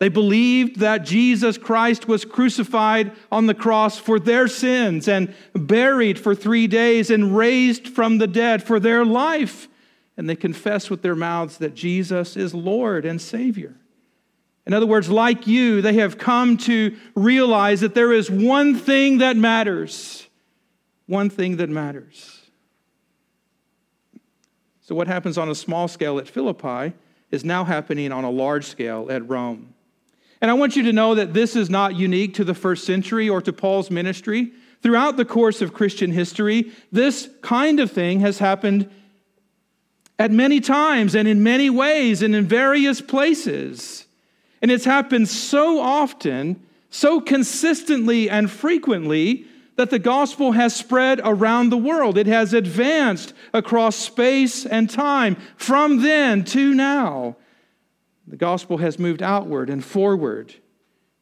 They 0.00 0.08
believed 0.08 0.80
that 0.80 1.04
Jesus 1.04 1.58
Christ 1.58 2.08
was 2.08 2.24
crucified 2.24 3.12
on 3.30 3.46
the 3.46 3.54
cross 3.54 3.98
for 3.98 4.18
their 4.18 4.48
sins 4.48 5.06
and 5.06 5.34
buried 5.52 6.18
for 6.18 6.34
three 6.34 6.66
days 6.66 7.10
and 7.10 7.36
raised 7.36 7.86
from 7.86 8.16
the 8.16 8.26
dead 8.26 8.62
for 8.62 8.80
their 8.80 9.04
life. 9.04 9.68
And 10.16 10.28
they 10.28 10.36
confess 10.36 10.88
with 10.88 11.02
their 11.02 11.14
mouths 11.14 11.58
that 11.58 11.74
Jesus 11.74 12.34
is 12.34 12.54
Lord 12.54 13.04
and 13.04 13.20
Savior. 13.20 13.76
In 14.66 14.72
other 14.72 14.86
words, 14.86 15.10
like 15.10 15.46
you, 15.46 15.82
they 15.82 15.94
have 15.94 16.16
come 16.16 16.56
to 16.58 16.96
realize 17.14 17.82
that 17.82 17.94
there 17.94 18.12
is 18.12 18.30
one 18.30 18.76
thing 18.76 19.18
that 19.18 19.36
matters. 19.36 20.26
One 21.06 21.28
thing 21.28 21.56
that 21.56 21.68
matters. 21.68 22.40
So, 24.80 24.94
what 24.94 25.08
happens 25.08 25.36
on 25.36 25.48
a 25.48 25.54
small 25.54 25.88
scale 25.88 26.18
at 26.18 26.28
Philippi 26.28 26.94
is 27.30 27.44
now 27.44 27.64
happening 27.64 28.12
on 28.12 28.24
a 28.24 28.30
large 28.30 28.66
scale 28.66 29.06
at 29.10 29.28
Rome. 29.28 29.74
And 30.40 30.50
I 30.50 30.54
want 30.54 30.76
you 30.76 30.82
to 30.84 30.92
know 30.92 31.14
that 31.14 31.34
this 31.34 31.54
is 31.54 31.68
not 31.68 31.96
unique 31.96 32.34
to 32.34 32.44
the 32.44 32.54
first 32.54 32.84
century 32.84 33.28
or 33.28 33.42
to 33.42 33.52
Paul's 33.52 33.90
ministry. 33.90 34.52
Throughout 34.82 35.16
the 35.16 35.26
course 35.26 35.60
of 35.60 35.74
Christian 35.74 36.10
history, 36.10 36.72
this 36.90 37.28
kind 37.42 37.80
of 37.80 37.92
thing 37.92 38.20
has 38.20 38.38
happened 38.38 38.88
at 40.18 40.30
many 40.30 40.60
times 40.60 41.14
and 41.14 41.28
in 41.28 41.42
many 41.42 41.68
ways 41.68 42.22
and 42.22 42.34
in 42.34 42.46
various 42.46 43.00
places. 43.00 44.06
And 44.62 44.70
it's 44.70 44.84
happened 44.84 45.28
so 45.28 45.80
often, 45.80 46.62
so 46.90 47.20
consistently 47.20 48.28
and 48.30 48.50
frequently 48.50 49.46
that 49.76 49.90
the 49.90 49.98
gospel 49.98 50.52
has 50.52 50.74
spread 50.74 51.20
around 51.24 51.70
the 51.70 51.76
world. 51.76 52.18
It 52.18 52.26
has 52.26 52.52
advanced 52.52 53.32
across 53.54 53.96
space 53.96 54.66
and 54.66 54.90
time 54.90 55.36
from 55.56 56.02
then 56.02 56.44
to 56.46 56.74
now. 56.74 57.36
The 58.26 58.36
gospel 58.36 58.78
has 58.78 58.98
moved 58.98 59.22
outward 59.22 59.70
and 59.70 59.84
forward, 59.84 60.54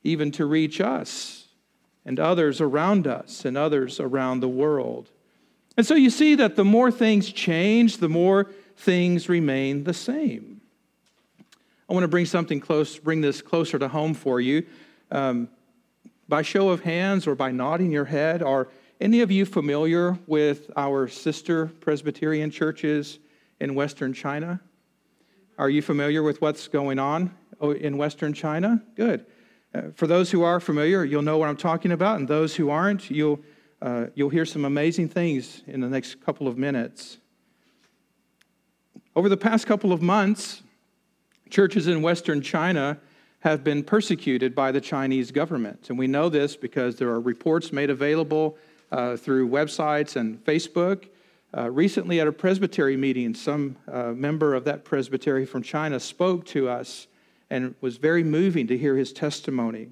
even 0.03 0.31
to 0.33 0.45
reach 0.45 0.81
us 0.81 1.49
and 2.05 2.19
others 2.19 2.61
around 2.61 3.07
us 3.07 3.45
and 3.45 3.57
others 3.57 4.01
around 4.01 4.41
the 4.41 4.49
world. 4.49 5.11
And 5.77 5.87
so 5.87 5.95
you 5.95 6.11
see 6.11 6.35
that 6.35 6.57
the 6.57 6.65
more 6.65 6.91
things 6.91 7.33
change, 7.33 7.99
the 7.99 8.09
more 8.09 8.51
things 8.77 9.29
remain 9.29 9.85
the 9.85 9.95
same. 9.95 10.61
I 11.89 11.93
want 11.93 12.05
to 12.05 12.09
bring 12.09 12.27
something 12.27 12.61
close, 12.61 12.99
bring 12.99 13.21
this 13.21 13.41
closer 13.41 13.79
to 13.79 13.89
home 13.89 14.15
for 14.15 14.41
you. 14.41 14.67
Um, 15.11 15.49
by 16.29 16.43
show 16.43 16.69
of 16.69 16.83
hands 16.83 17.27
or 17.27 17.35
by 17.35 17.51
nodding 17.51 17.91
your 17.91 18.05
head, 18.05 18.43
are 18.43 18.69
any 19.01 19.21
of 19.21 19.31
you 19.31 19.47
familiar 19.47 20.19
with 20.27 20.71
our 20.77 21.09
sister 21.09 21.67
Presbyterian 21.81 22.51
churches 22.51 23.19
in 23.61 23.75
Western 23.75 24.13
China? 24.13 24.61
Are 25.57 25.71
you 25.71 25.81
familiar 25.83 26.23
with 26.23 26.41
what's 26.41 26.69
going 26.69 26.99
on 26.99 27.35
oh, 27.61 27.71
in 27.73 27.97
Western 27.97 28.35
China? 28.35 28.83
Good. 28.95 29.25
Uh, 29.75 29.83
for 29.95 30.07
those 30.07 30.31
who 30.31 30.43
are 30.43 30.61
familiar, 30.61 31.05
you'll 31.05 31.23
know 31.23 31.39
what 31.39 31.49
I'm 31.49 31.57
talking 31.57 31.93
about, 31.93 32.19
and 32.19 32.29
those 32.29 32.55
who 32.55 32.71
aren't, 32.71 33.11
you'll, 33.11 33.41
uh, 33.81 34.07
you'll 34.15 34.31
hear 34.31 34.45
some 34.45 34.65
amazing 34.65 35.09
things 35.09 35.63
in 35.67 35.81
the 35.81 35.89
next 35.89 36.25
couple 36.25 36.47
of 36.47 36.59
minutes. 36.59 37.19
Over 39.17 39.29
the 39.29 39.37
past 39.37 39.67
couple 39.67 39.93
of 39.93 40.03
months, 40.03 40.63
churches 41.51 41.89
in 41.89 42.03
Western 42.03 42.43
China 42.43 42.99
have 43.41 43.63
been 43.63 43.85
persecuted 43.85 44.55
by 44.55 44.73
the 44.73 44.81
Chinese 44.81 45.31
government. 45.31 45.91
And 45.91 45.99
we 45.99 46.07
know 46.07 46.29
this 46.29 46.57
because 46.57 46.97
there 46.97 47.11
are 47.11 47.21
reports 47.21 47.73
made 47.73 47.91
available 47.91 48.57
uh, 48.91 49.17
through 49.17 49.49
websites 49.49 50.17
and 50.17 50.45
Facebook. 50.45 51.09
Uh, 51.57 51.71
recently, 51.71 52.21
at 52.21 52.27
a 52.27 52.33
presbytery 52.33 52.97
meeting, 52.97 53.35
some 53.35 53.77
uh, 53.91 54.13
member 54.13 54.55
of 54.55 54.65
that 54.65 54.85
presbytery 54.85 55.47
from 55.47 55.63
China 55.63 55.99
spoke 56.01 56.45
to 56.47 56.69
us 56.69 57.07
and 57.49 57.75
was 57.81 57.97
very 57.97 58.23
moving 58.23 58.67
to 58.67 58.77
hear 58.77 58.97
his 58.97 59.13
testimony. 59.13 59.89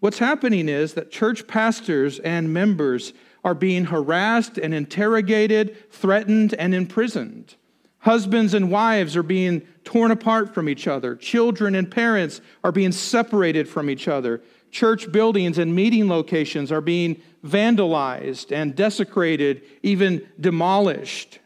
What's 0.00 0.18
happening 0.18 0.68
is 0.68 0.94
that 0.94 1.10
church 1.10 1.46
pastors 1.46 2.18
and 2.20 2.52
members 2.52 3.12
are 3.44 3.54
being 3.54 3.86
harassed 3.86 4.56
and 4.56 4.72
interrogated, 4.72 5.90
threatened, 5.90 6.54
and 6.54 6.74
imprisoned. 6.74 7.56
Husbands 8.02 8.52
and 8.52 8.68
wives 8.68 9.16
are 9.16 9.22
being 9.22 9.62
torn 9.84 10.10
apart 10.10 10.52
from 10.52 10.68
each 10.68 10.88
other. 10.88 11.14
Children 11.14 11.76
and 11.76 11.88
parents 11.88 12.40
are 12.64 12.72
being 12.72 12.90
separated 12.90 13.68
from 13.68 13.88
each 13.88 14.08
other. 14.08 14.42
Church 14.72 15.10
buildings 15.12 15.56
and 15.56 15.72
meeting 15.72 16.08
locations 16.08 16.72
are 16.72 16.80
being 16.80 17.22
vandalized 17.46 18.50
and 18.50 18.74
desecrated, 18.74 19.62
even 19.84 20.26
demolished. 20.40 21.38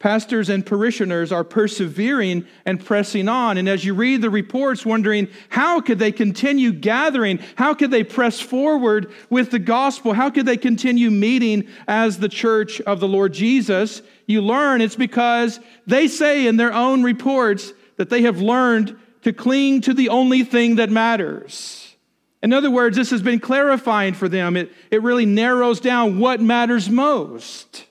Pastors 0.00 0.48
and 0.48 0.64
parishioners 0.64 1.30
are 1.30 1.44
persevering 1.44 2.46
and 2.64 2.82
pressing 2.82 3.28
on. 3.28 3.58
And 3.58 3.68
as 3.68 3.84
you 3.84 3.92
read 3.92 4.22
the 4.22 4.30
reports, 4.30 4.86
wondering 4.86 5.28
how 5.50 5.82
could 5.82 5.98
they 5.98 6.10
continue 6.10 6.72
gathering? 6.72 7.38
How 7.56 7.74
could 7.74 7.90
they 7.90 8.02
press 8.02 8.40
forward 8.40 9.12
with 9.28 9.50
the 9.50 9.58
gospel? 9.58 10.14
How 10.14 10.30
could 10.30 10.46
they 10.46 10.56
continue 10.56 11.10
meeting 11.10 11.68
as 11.86 12.18
the 12.18 12.30
church 12.30 12.80
of 12.80 12.98
the 12.98 13.08
Lord 13.08 13.34
Jesus? 13.34 14.00
You 14.26 14.40
learn 14.40 14.80
it's 14.80 14.96
because 14.96 15.60
they 15.86 16.08
say 16.08 16.46
in 16.46 16.56
their 16.56 16.72
own 16.72 17.02
reports 17.02 17.74
that 17.96 18.08
they 18.08 18.22
have 18.22 18.40
learned 18.40 18.96
to 19.24 19.34
cling 19.34 19.82
to 19.82 19.92
the 19.92 20.08
only 20.08 20.44
thing 20.44 20.76
that 20.76 20.88
matters. 20.88 21.94
In 22.42 22.54
other 22.54 22.70
words, 22.70 22.96
this 22.96 23.10
has 23.10 23.20
been 23.20 23.38
clarifying 23.38 24.14
for 24.14 24.30
them. 24.30 24.56
It, 24.56 24.72
it 24.90 25.02
really 25.02 25.26
narrows 25.26 25.78
down 25.78 26.18
what 26.18 26.40
matters 26.40 26.88
most. 26.88 27.84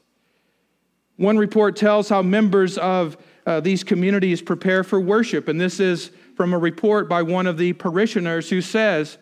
One 1.20 1.38
report 1.38 1.76
tells 1.76 2.08
how 2.08 2.22
members 2.22 2.78
of 2.78 3.18
uh, 3.46 3.60
these 3.60 3.84
communities 3.84 4.42
prepare 4.42 4.86
for 4.86 5.02
worship, 5.02 5.50
and 5.50 5.60
this 5.60 5.82
is 5.82 6.12
from 6.38 6.54
a 6.54 6.58
report 6.58 7.10
by 7.10 7.24
one 7.24 7.46
of 7.46 7.58
the 7.58 7.74
parishioners 7.74 8.50
who 8.50 8.62
says, 8.62 9.18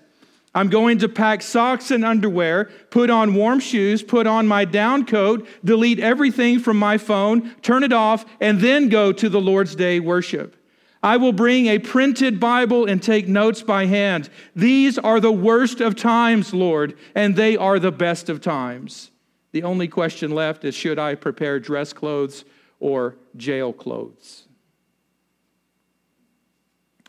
I'm 0.53 0.69
going 0.69 0.99
to 0.99 1.09
pack 1.09 1.41
socks 1.41 1.89
and 1.89 2.05
underwear, 2.05 2.65
put 2.91 3.09
on 3.09 3.33
warm 3.33 3.59
shoes, 3.59 4.03
put 4.03 4.27
on 4.27 4.47
my 4.47 4.63
down 4.63 5.07
coat, 5.07 5.47
delete 5.65 5.99
everything 5.99 6.59
from 6.59 6.77
my 6.77 6.99
phone, 6.99 7.55
turn 7.63 7.81
it 7.81 7.93
off, 7.93 8.25
and 8.39 8.61
then 8.61 8.89
go 8.89 9.11
to 9.11 9.27
the 9.27 9.41
Lord's 9.41 9.75
Day 9.75 9.99
worship. 9.99 10.55
I 11.01 11.17
will 11.17 11.33
bring 11.33 11.65
a 11.65 11.79
printed 11.79 12.39
Bible 12.39 12.85
and 12.85 13.01
take 13.01 13.27
notes 13.27 13.63
by 13.63 13.87
hand. 13.87 14.29
These 14.55 14.99
are 14.99 15.19
the 15.19 15.31
worst 15.31 15.81
of 15.81 15.95
times, 15.95 16.53
Lord, 16.53 16.95
and 17.15 17.35
they 17.35 17.57
are 17.57 17.79
the 17.79 17.91
best 17.91 18.29
of 18.29 18.39
times. 18.39 19.09
The 19.51 19.63
only 19.63 19.87
question 19.87 20.31
left 20.31 20.65
is 20.65 20.75
should 20.75 20.99
I 20.99 21.15
prepare 21.15 21.59
dress 21.59 21.93
clothes 21.93 22.45
or 22.79 23.15
jail 23.35 23.73
clothes? 23.73 24.47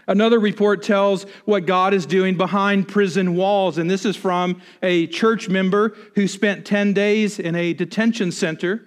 Another 0.07 0.39
report 0.39 0.83
tells 0.83 1.25
what 1.45 1.67
God 1.67 1.93
is 1.93 2.07
doing 2.07 2.35
behind 2.35 2.89
prison 2.89 3.37
walls, 3.37 3.77
and 3.77 3.91
this 3.91 4.07
is 4.07 4.17
from 4.17 4.63
a 4.83 5.07
church 5.09 5.51
member 5.51 5.95
who 6.15 6.27
spent 6.27 6.65
10 6.65 6.95
days 6.95 7.39
in 7.39 7.55
a 7.55 7.75
detention 7.75 8.33
center. 8.33 8.87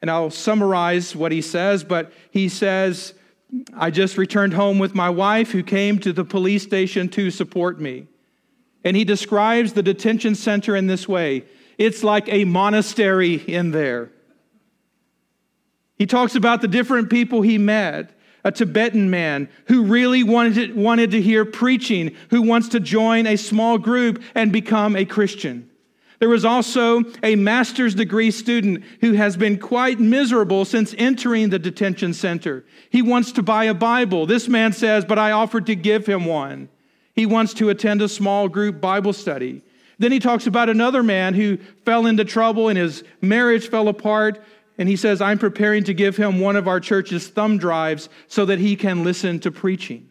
And 0.00 0.08
I'll 0.08 0.30
summarize 0.30 1.16
what 1.16 1.32
he 1.32 1.42
says, 1.42 1.82
but 1.82 2.12
he 2.30 2.48
says, 2.48 3.14
I 3.76 3.90
just 3.90 4.16
returned 4.16 4.54
home 4.54 4.78
with 4.78 4.94
my 4.94 5.10
wife 5.10 5.50
who 5.50 5.64
came 5.64 5.98
to 6.00 6.12
the 6.12 6.24
police 6.24 6.62
station 6.62 7.08
to 7.10 7.32
support 7.32 7.80
me. 7.80 8.06
And 8.84 8.96
he 8.96 9.02
describes 9.02 9.72
the 9.72 9.82
detention 9.82 10.36
center 10.36 10.76
in 10.76 10.86
this 10.86 11.08
way 11.08 11.46
it's 11.78 12.02
like 12.02 12.28
a 12.28 12.44
monastery 12.44 13.34
in 13.34 13.70
there. 13.70 14.10
He 15.96 16.06
talks 16.06 16.34
about 16.34 16.60
the 16.60 16.68
different 16.68 17.10
people 17.10 17.42
he 17.42 17.58
met 17.58 18.14
a 18.44 18.52
Tibetan 18.52 19.10
man 19.10 19.48
who 19.66 19.84
really 19.84 20.22
wanted 20.22 20.54
to, 20.54 20.72
wanted 20.72 21.10
to 21.10 21.20
hear 21.20 21.44
preaching, 21.44 22.14
who 22.30 22.40
wants 22.40 22.68
to 22.68 22.80
join 22.80 23.26
a 23.26 23.36
small 23.36 23.78
group 23.78 24.22
and 24.34 24.52
become 24.52 24.96
a 24.96 25.04
Christian. 25.04 25.68
There 26.18 26.28
was 26.28 26.44
also 26.44 27.04
a 27.22 27.36
master's 27.36 27.94
degree 27.94 28.30
student 28.30 28.84
who 29.00 29.12
has 29.12 29.36
been 29.36 29.58
quite 29.58 30.00
miserable 30.00 30.64
since 30.64 30.94
entering 30.98 31.50
the 31.50 31.58
detention 31.58 32.14
center. 32.14 32.64
He 32.90 33.02
wants 33.02 33.32
to 33.32 33.42
buy 33.42 33.64
a 33.64 33.74
Bible. 33.74 34.26
This 34.26 34.48
man 34.48 34.72
says, 34.72 35.04
But 35.04 35.18
I 35.18 35.30
offered 35.30 35.66
to 35.66 35.76
give 35.76 36.06
him 36.06 36.24
one. 36.24 36.68
He 37.14 37.26
wants 37.26 37.54
to 37.54 37.68
attend 37.68 38.02
a 38.02 38.08
small 38.08 38.48
group 38.48 38.80
Bible 38.80 39.12
study. 39.12 39.62
Then 39.98 40.12
he 40.12 40.20
talks 40.20 40.46
about 40.46 40.68
another 40.68 41.02
man 41.02 41.34
who 41.34 41.56
fell 41.84 42.06
into 42.06 42.24
trouble 42.24 42.68
and 42.68 42.78
his 42.78 43.02
marriage 43.20 43.68
fell 43.68 43.88
apart. 43.88 44.42
And 44.78 44.88
he 44.88 44.96
says, 44.96 45.20
I'm 45.20 45.38
preparing 45.38 45.84
to 45.84 45.94
give 45.94 46.16
him 46.16 46.38
one 46.38 46.54
of 46.54 46.68
our 46.68 46.78
church's 46.78 47.26
thumb 47.28 47.58
drives 47.58 48.08
so 48.28 48.46
that 48.46 48.60
he 48.60 48.76
can 48.76 49.02
listen 49.02 49.40
to 49.40 49.50
preaching. 49.50 50.08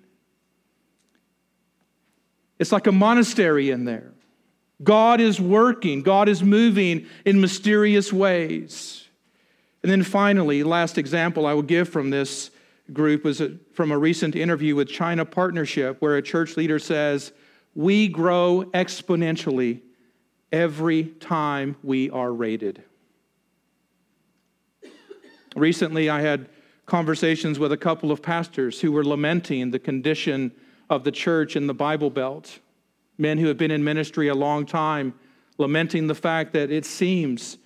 It's 2.59 2.71
like 2.71 2.87
a 2.87 2.91
monastery 2.91 3.69
in 3.69 3.85
there. 3.85 4.13
God 4.83 5.21
is 5.21 5.39
working, 5.39 6.03
God 6.03 6.29
is 6.29 6.43
moving 6.43 7.07
in 7.25 7.41
mysterious 7.41 8.13
ways. 8.13 9.07
And 9.81 9.91
then 9.91 10.03
finally, 10.03 10.63
last 10.63 10.97
example 10.97 11.45
I 11.45 11.53
will 11.53 11.61
give 11.63 11.89
from 11.89 12.09
this 12.09 12.51
group 12.93 13.23
was 13.23 13.41
from 13.73 13.91
a 13.91 13.97
recent 13.97 14.35
interview 14.35 14.75
with 14.75 14.87
China 14.87 15.25
Partnership, 15.25 15.97
where 16.01 16.17
a 16.17 16.21
church 16.21 16.57
leader 16.57 16.79
says, 16.79 17.31
We 17.77 18.07
grow 18.07 18.63
exponentially 18.73 19.81
every 20.51 21.03
time 21.03 21.75
we 21.83 22.09
are 22.09 22.33
rated. 22.33 22.81
Recently, 25.55 26.09
I 26.09 26.21
had 26.21 26.49
conversations 26.87 27.59
with 27.59 27.71
a 27.71 27.77
couple 27.77 28.11
of 28.11 28.23
pastors 28.23 28.81
who 28.81 28.91
were 28.91 29.03
lamenting 29.03 29.69
the 29.69 29.77
condition 29.77 30.53
of 30.89 31.03
the 31.03 31.11
church 31.11 31.55
in 31.55 31.67
the 31.67 31.73
Bible 31.75 32.09
Belt. 32.09 32.57
Men 33.19 33.37
who 33.37 33.45
have 33.45 33.59
been 33.59 33.69
in 33.69 33.83
ministry 33.83 34.27
a 34.29 34.33
long 34.33 34.65
time, 34.65 35.13
lamenting 35.59 36.07
the 36.07 36.15
fact 36.15 36.53
that 36.53 36.71
it 36.71 36.83
seems 36.83 37.59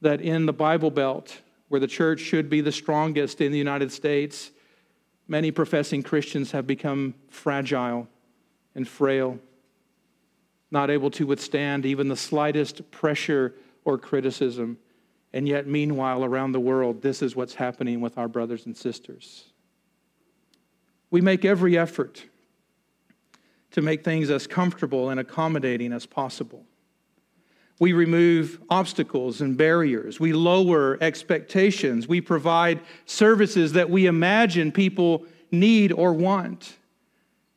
that 0.00 0.20
in 0.20 0.46
the 0.46 0.52
Bible 0.52 0.92
Belt, 0.92 1.40
where 1.66 1.80
the 1.80 1.88
church 1.88 2.20
should 2.20 2.48
be 2.48 2.60
the 2.60 2.70
strongest 2.70 3.40
in 3.40 3.50
the 3.50 3.58
United 3.58 3.90
States, 3.90 4.52
many 5.26 5.50
professing 5.50 6.04
Christians 6.04 6.52
have 6.52 6.68
become 6.68 7.14
fragile 7.30 8.06
and 8.74 8.86
frail, 8.86 9.38
not 10.70 10.90
able 10.90 11.10
to 11.10 11.26
withstand 11.26 11.84
even 11.84 12.08
the 12.08 12.16
slightest 12.16 12.90
pressure 12.90 13.54
or 13.84 13.98
criticism. 13.98 14.78
And 15.32 15.48
yet, 15.48 15.66
meanwhile, 15.66 16.24
around 16.24 16.52
the 16.52 16.60
world, 16.60 17.02
this 17.02 17.22
is 17.22 17.36
what's 17.36 17.54
happening 17.54 18.00
with 18.00 18.18
our 18.18 18.28
brothers 18.28 18.66
and 18.66 18.76
sisters. 18.76 19.44
We 21.10 21.20
make 21.20 21.44
every 21.44 21.76
effort 21.76 22.24
to 23.72 23.82
make 23.82 24.04
things 24.04 24.30
as 24.30 24.46
comfortable 24.46 25.10
and 25.10 25.20
accommodating 25.20 25.92
as 25.92 26.06
possible. 26.06 26.64
We 27.78 27.92
remove 27.92 28.60
obstacles 28.68 29.40
and 29.40 29.56
barriers. 29.56 30.20
We 30.20 30.32
lower 30.32 30.98
expectations. 31.00 32.06
We 32.06 32.20
provide 32.20 32.80
services 33.06 33.72
that 33.72 33.88
we 33.88 34.06
imagine 34.06 34.70
people 34.70 35.24
need 35.50 35.90
or 35.90 36.12
want. 36.12 36.76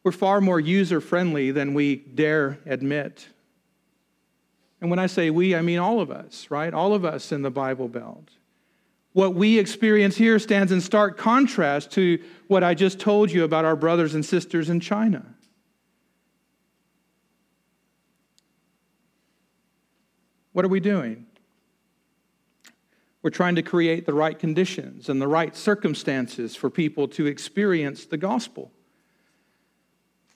We're 0.04 0.12
far 0.12 0.42
more 0.42 0.60
user 0.60 1.00
friendly 1.00 1.52
than 1.52 1.74
we 1.74 1.96
dare 1.96 2.60
admit. 2.66 3.28
And 4.82 4.90
when 4.90 5.00
I 5.00 5.08
say 5.08 5.30
we, 5.30 5.56
I 5.56 5.62
mean 5.62 5.80
all 5.80 6.02
of 6.02 6.12
us, 6.12 6.48
right? 6.50 6.74
All 6.74 6.94
of 6.94 7.06
us 7.06 7.32
in 7.32 7.42
the 7.42 7.50
Bible 7.50 7.88
Belt. 7.88 8.30
What 9.14 9.34
we 9.34 9.60
experience 9.60 10.18
here 10.18 10.40
stands 10.40 10.72
in 10.72 10.82
stark 10.82 11.18
contrast 11.18 11.92
to 11.92 12.20
what 12.48 12.64
I 12.64 12.74
just 12.74 13.00
told 13.00 13.32
you 13.32 13.46
about 13.46 13.64
our 13.64 13.76
brothers 13.76 14.16
and 14.16 14.26
sisters 14.26 14.70
in 14.70 14.80
China. 14.80 15.24
What 20.52 20.66
are 20.66 20.70
we 20.70 20.80
doing? 20.80 21.28
We're 23.22 23.30
trying 23.30 23.56
to 23.56 23.62
create 23.62 24.06
the 24.06 24.14
right 24.14 24.38
conditions 24.38 25.08
and 25.08 25.22
the 25.22 25.28
right 25.28 25.56
circumstances 25.56 26.58
for 26.58 26.70
people 26.70 27.08
to 27.10 27.26
experience 27.26 28.06
the 28.06 28.18
gospel. 28.18 28.72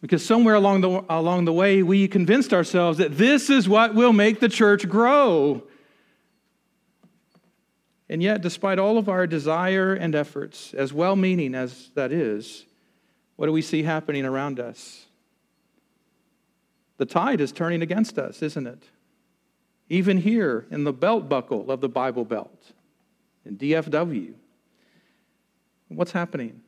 Because 0.02 0.24
somewhere 0.24 0.56
along 0.56 0.82
the, 0.82 1.04
along 1.10 1.46
the 1.46 1.54
way, 1.54 1.82
we 1.82 2.08
convinced 2.08 2.54
ourselves 2.54 3.00
that 3.00 3.18
this 3.18 3.50
is 3.50 3.68
what 3.68 3.96
will 3.96 4.14
make 4.14 4.40
the 4.40 4.50
church 4.50 4.88
grow. 4.88 5.64
And 8.10 8.22
yet, 8.22 8.42
despite 8.42 8.80
all 8.80 8.98
of 8.98 9.10
our 9.10 9.28
desire 9.28 9.94
and 9.94 10.16
efforts, 10.16 10.74
as 10.74 10.94
well 10.94 11.16
meaning 11.16 11.56
as 11.56 11.90
that 11.96 12.12
is, 12.12 12.66
what 13.36 13.48
do 13.48 13.52
we 13.52 13.62
see 13.62 13.84
happening 13.84 14.24
around 14.24 14.60
us? 14.60 15.06
The 16.98 17.06
tide 17.06 17.42
is 17.42 17.52
turning 17.52 17.82
against 17.82 18.18
us, 18.18 18.42
isn't 18.42 18.66
it? 18.66 18.84
Even 19.90 20.18
here 20.18 20.66
in 20.72 20.84
the 20.84 20.94
belt 20.94 21.28
buckle 21.28 21.72
of 21.72 21.82
the 21.82 21.90
Bible 21.90 22.26
Belt, 22.26 22.72
in 23.46 23.58
DFW. 23.58 24.34
What's 25.90 26.12
happening? 26.12 26.62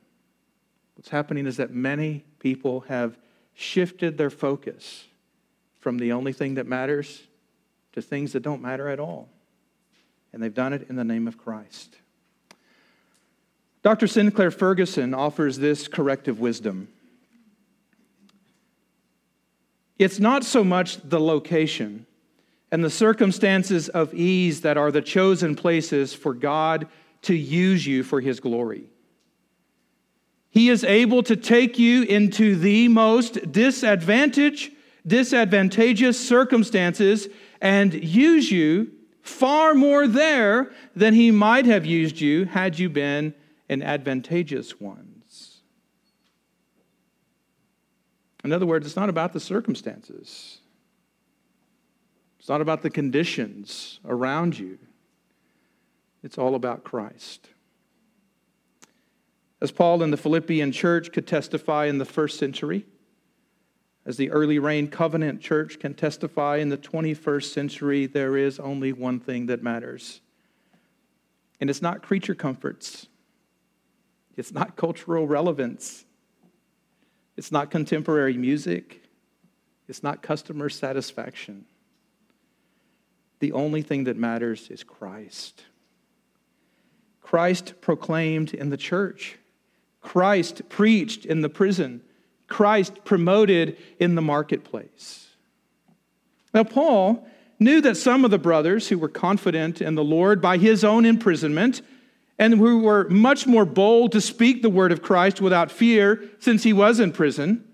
What's 0.95 1.09
happening 1.09 1.45
is 1.45 1.57
that 1.57 1.71
many 1.71 2.23
people 2.39 2.81
have 2.81 3.17
shifted 3.53 4.17
their 4.17 4.29
focus 4.29 5.05
from 5.79 5.97
the 5.97 6.11
only 6.11 6.33
thing 6.33 6.55
that 6.55 6.65
matters 6.65 7.23
to 7.93 8.01
things 8.01 8.33
that 8.33 8.41
don't 8.41 8.61
matter 8.61 8.87
at 8.87 8.99
all. 8.99 9.29
And 10.31 10.41
they've 10.41 10.53
done 10.53 10.73
it 10.73 10.87
in 10.89 10.95
the 10.95 11.03
name 11.03 11.27
of 11.27 11.37
Christ. 11.37 11.97
Dr. 13.81 14.07
Sinclair 14.07 14.51
Ferguson 14.51 15.13
offers 15.13 15.57
this 15.57 15.87
corrective 15.87 16.39
wisdom. 16.39 16.89
It's 19.97 20.19
not 20.19 20.43
so 20.43 20.63
much 20.63 20.97
the 21.01 21.19
location 21.19 22.05
and 22.71 22.83
the 22.83 22.89
circumstances 22.89 23.89
of 23.89 24.13
ease 24.13 24.61
that 24.61 24.77
are 24.77 24.91
the 24.91 25.01
chosen 25.01 25.55
places 25.55 26.13
for 26.13 26.33
God 26.33 26.87
to 27.23 27.35
use 27.35 27.85
you 27.85 28.03
for 28.03 28.21
his 28.21 28.39
glory. 28.39 28.85
He 30.49 30.69
is 30.69 30.83
able 30.83 31.23
to 31.23 31.35
take 31.35 31.77
you 31.77 32.03
into 32.03 32.55
the 32.55 32.87
most 32.87 33.51
disadvantage, 33.51 34.71
disadvantageous 35.05 36.19
circumstances 36.19 37.27
and 37.61 37.93
use 37.93 38.51
you 38.51 38.91
far 39.21 39.75
more 39.75 40.07
there 40.07 40.71
than 40.95 41.13
he 41.13 41.29
might 41.31 41.65
have 41.65 41.85
used 41.85 42.19
you 42.19 42.45
had 42.45 42.79
you 42.79 42.89
been 42.89 43.33
in 43.67 43.83
advantageous 43.83 44.79
ones. 44.79 45.61
In 48.43 48.51
other 48.51 48.65
words, 48.65 48.87
it's 48.87 48.95
not 48.95 49.09
about 49.09 49.33
the 49.33 49.39
circumstances. 49.39 50.59
It's 52.39 52.49
not 52.49 52.61
about 52.61 52.81
the 52.81 52.89
conditions 52.89 53.99
around 54.05 54.57
you. 54.57 54.79
It's 56.23 56.37
all 56.37 56.55
about 56.55 56.83
Christ. 56.83 57.49
As 59.61 59.71
Paul 59.71 60.01
in 60.03 60.11
the 60.11 60.17
Philippian 60.17 60.71
church 60.71 61.11
could 61.11 61.27
testify 61.27 61.85
in 61.85 61.97
the 61.97 62.05
first 62.05 62.39
century, 62.39 62.85
as 64.05 64.17
the 64.17 64.31
early 64.31 64.57
rain 64.57 64.87
covenant 64.87 65.41
church 65.41 65.79
can 65.79 65.93
testify 65.93 66.57
in 66.57 66.69
the 66.69 66.77
21st 66.77 67.53
century, 67.53 68.05
there 68.05 68.37
is 68.37 68.59
only 68.59 68.93
one 68.93 69.19
thing 69.19 69.47
that 69.47 69.61
matters. 69.61 70.21
And 71.59 71.69
it's 71.69 71.81
not 71.81 72.01
creature 72.01 72.35
comforts, 72.35 73.07
it's 74.37 74.53
not 74.53 74.77
cultural 74.77 75.27
relevance, 75.27 76.05
it's 77.35 77.51
not 77.51 77.69
contemporary 77.69 78.37
music, 78.37 79.03
it's 79.89 80.03
not 80.03 80.21
customer 80.21 80.69
satisfaction. 80.69 81.65
The 83.39 83.51
only 83.51 83.81
thing 83.81 84.05
that 84.05 84.17
matters 84.17 84.69
is 84.69 84.83
Christ. 84.83 85.65
Christ 87.21 87.75
proclaimed 87.81 88.53
in 88.53 88.69
the 88.69 88.77
church. 88.77 89.37
Christ 90.01 90.67
preached 90.69 91.25
in 91.25 91.41
the 91.41 91.49
prison, 91.49 92.01
Christ 92.47 93.03
promoted 93.03 93.77
in 93.99 94.15
the 94.15 94.21
marketplace. 94.21 95.27
Now, 96.53 96.63
Paul 96.63 97.27
knew 97.59 97.81
that 97.81 97.97
some 97.97 98.25
of 98.25 98.31
the 98.31 98.39
brothers 98.39 98.87
who 98.87 98.97
were 98.97 99.09
confident 99.09 99.81
in 99.81 99.95
the 99.95 100.03
Lord 100.03 100.41
by 100.41 100.57
his 100.57 100.83
own 100.83 101.05
imprisonment 101.05 101.81
and 102.39 102.55
who 102.55 102.79
were 102.79 103.07
much 103.09 103.45
more 103.45 103.65
bold 103.65 104.13
to 104.13 104.21
speak 104.21 104.61
the 104.61 104.69
word 104.69 104.91
of 104.91 105.01
Christ 105.01 105.41
without 105.41 105.71
fear 105.71 106.23
since 106.39 106.63
he 106.63 106.71
was 106.71 106.99
in 106.99 107.11
prison, 107.11 107.65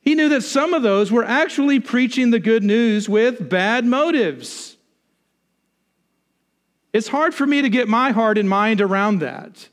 he 0.00 0.14
knew 0.14 0.28
that 0.28 0.42
some 0.42 0.74
of 0.74 0.82
those 0.82 1.10
were 1.10 1.24
actually 1.24 1.80
preaching 1.80 2.30
the 2.30 2.38
good 2.38 2.64
news 2.64 3.08
with 3.08 3.48
bad 3.48 3.84
motives. 3.84 4.76
It's 6.92 7.08
hard 7.08 7.34
for 7.34 7.46
me 7.46 7.62
to 7.62 7.68
get 7.68 7.88
my 7.88 8.10
heart 8.10 8.38
and 8.38 8.48
mind 8.48 8.80
around 8.80 9.20
that. 9.20 9.68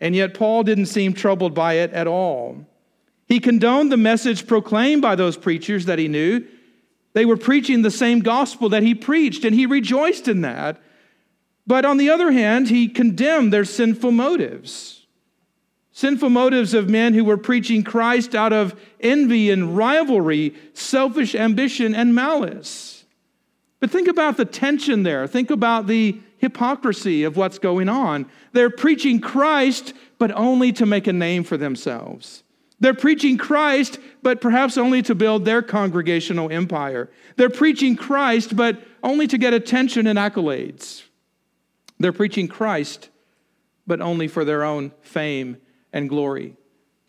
And 0.00 0.14
yet, 0.14 0.34
Paul 0.34 0.64
didn't 0.64 0.86
seem 0.86 1.12
troubled 1.12 1.54
by 1.54 1.74
it 1.74 1.92
at 1.92 2.06
all. 2.06 2.66
He 3.26 3.40
condoned 3.40 3.90
the 3.90 3.96
message 3.96 4.46
proclaimed 4.46 5.02
by 5.02 5.14
those 5.14 5.36
preachers 5.36 5.86
that 5.86 5.98
he 5.98 6.08
knew. 6.08 6.44
They 7.14 7.24
were 7.24 7.36
preaching 7.36 7.82
the 7.82 7.90
same 7.90 8.20
gospel 8.20 8.68
that 8.70 8.82
he 8.82 8.94
preached, 8.94 9.44
and 9.44 9.54
he 9.54 9.66
rejoiced 9.66 10.28
in 10.28 10.42
that. 10.42 10.80
But 11.66 11.84
on 11.84 11.96
the 11.96 12.10
other 12.10 12.32
hand, 12.32 12.68
he 12.68 12.88
condemned 12.88 13.52
their 13.52 13.64
sinful 13.64 14.10
motives. 14.10 15.06
Sinful 15.92 16.30
motives 16.30 16.74
of 16.74 16.90
men 16.90 17.14
who 17.14 17.24
were 17.24 17.36
preaching 17.36 17.84
Christ 17.84 18.34
out 18.34 18.52
of 18.52 18.78
envy 19.00 19.50
and 19.50 19.76
rivalry, 19.76 20.54
selfish 20.74 21.34
ambition, 21.36 21.94
and 21.94 22.14
malice. 22.14 23.03
But 23.84 23.90
think 23.90 24.08
about 24.08 24.38
the 24.38 24.46
tension 24.46 25.02
there. 25.02 25.26
Think 25.26 25.50
about 25.50 25.86
the 25.86 26.18
hypocrisy 26.38 27.24
of 27.24 27.36
what's 27.36 27.58
going 27.58 27.90
on. 27.90 28.24
They're 28.52 28.70
preaching 28.70 29.20
Christ, 29.20 29.92
but 30.16 30.32
only 30.32 30.72
to 30.72 30.86
make 30.86 31.06
a 31.06 31.12
name 31.12 31.44
for 31.44 31.58
themselves. 31.58 32.44
They're 32.80 32.94
preaching 32.94 33.36
Christ, 33.36 33.98
but 34.22 34.40
perhaps 34.40 34.78
only 34.78 35.02
to 35.02 35.14
build 35.14 35.44
their 35.44 35.60
congregational 35.60 36.50
empire. 36.50 37.10
They're 37.36 37.50
preaching 37.50 37.94
Christ, 37.94 38.56
but 38.56 38.82
only 39.02 39.26
to 39.26 39.36
get 39.36 39.52
attention 39.52 40.06
and 40.06 40.18
accolades. 40.18 41.02
They're 41.98 42.10
preaching 42.10 42.48
Christ, 42.48 43.10
but 43.86 44.00
only 44.00 44.28
for 44.28 44.46
their 44.46 44.64
own 44.64 44.92
fame 45.02 45.58
and 45.92 46.08
glory. 46.08 46.56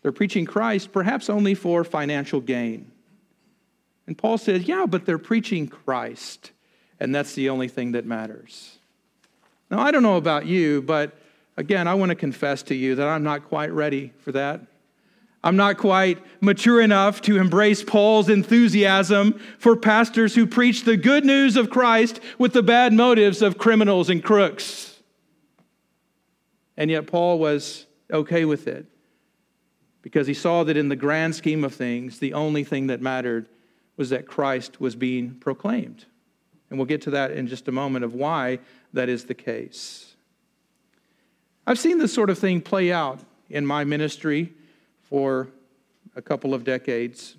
They're 0.02 0.12
preaching 0.12 0.44
Christ, 0.44 0.92
perhaps 0.92 1.30
only 1.30 1.54
for 1.54 1.84
financial 1.84 2.42
gain. 2.42 2.92
And 4.06 4.18
Paul 4.18 4.36
says, 4.36 4.68
yeah, 4.68 4.84
but 4.84 5.06
they're 5.06 5.16
preaching 5.16 5.68
Christ, 5.68 6.52
and 7.00 7.14
that's 7.14 7.34
the 7.34 7.48
only 7.50 7.68
thing 7.68 7.92
that 7.92 8.06
matters. 8.06 8.78
Now, 9.70 9.80
I 9.80 9.90
don't 9.90 10.02
know 10.02 10.16
about 10.16 10.46
you, 10.46 10.82
but 10.82 11.16
again, 11.56 11.88
I 11.88 11.94
want 11.94 12.10
to 12.10 12.14
confess 12.14 12.62
to 12.64 12.74
you 12.74 12.94
that 12.94 13.08
I'm 13.08 13.22
not 13.22 13.48
quite 13.48 13.72
ready 13.72 14.12
for 14.18 14.32
that. 14.32 14.60
I'm 15.42 15.56
not 15.56 15.78
quite 15.78 16.18
mature 16.40 16.80
enough 16.80 17.20
to 17.22 17.38
embrace 17.38 17.84
Paul's 17.84 18.28
enthusiasm 18.28 19.38
for 19.58 19.76
pastors 19.76 20.34
who 20.34 20.46
preach 20.46 20.82
the 20.82 20.96
good 20.96 21.24
news 21.24 21.56
of 21.56 21.70
Christ 21.70 22.20
with 22.38 22.52
the 22.52 22.62
bad 22.62 22.92
motives 22.92 23.42
of 23.42 23.58
criminals 23.58 24.10
and 24.10 24.24
crooks. 24.24 25.00
And 26.76 26.90
yet, 26.90 27.06
Paul 27.06 27.38
was 27.38 27.86
okay 28.12 28.44
with 28.44 28.66
it 28.66 28.86
because 30.02 30.26
he 30.26 30.34
saw 30.34 30.64
that 30.64 30.76
in 30.76 30.88
the 30.88 30.96
grand 30.96 31.34
scheme 31.34 31.64
of 31.64 31.74
things, 31.74 32.18
the 32.18 32.34
only 32.34 32.64
thing 32.64 32.88
that 32.88 33.00
mattered 33.00 33.48
was 33.96 34.10
that 34.10 34.26
Christ 34.26 34.80
was 34.80 34.94
being 34.94 35.34
proclaimed. 35.36 36.06
And 36.70 36.78
we'll 36.78 36.86
get 36.86 37.02
to 37.02 37.10
that 37.10 37.32
in 37.32 37.46
just 37.46 37.68
a 37.68 37.72
moment 37.72 38.04
of 38.04 38.14
why 38.14 38.58
that 38.92 39.08
is 39.08 39.24
the 39.24 39.34
case. 39.34 40.14
I've 41.66 41.78
seen 41.78 41.98
this 41.98 42.12
sort 42.12 42.30
of 42.30 42.38
thing 42.38 42.60
play 42.60 42.92
out 42.92 43.20
in 43.50 43.66
my 43.66 43.84
ministry 43.84 44.52
for 45.02 45.48
a 46.14 46.22
couple 46.22 46.54
of 46.54 46.64
decades. 46.64 47.36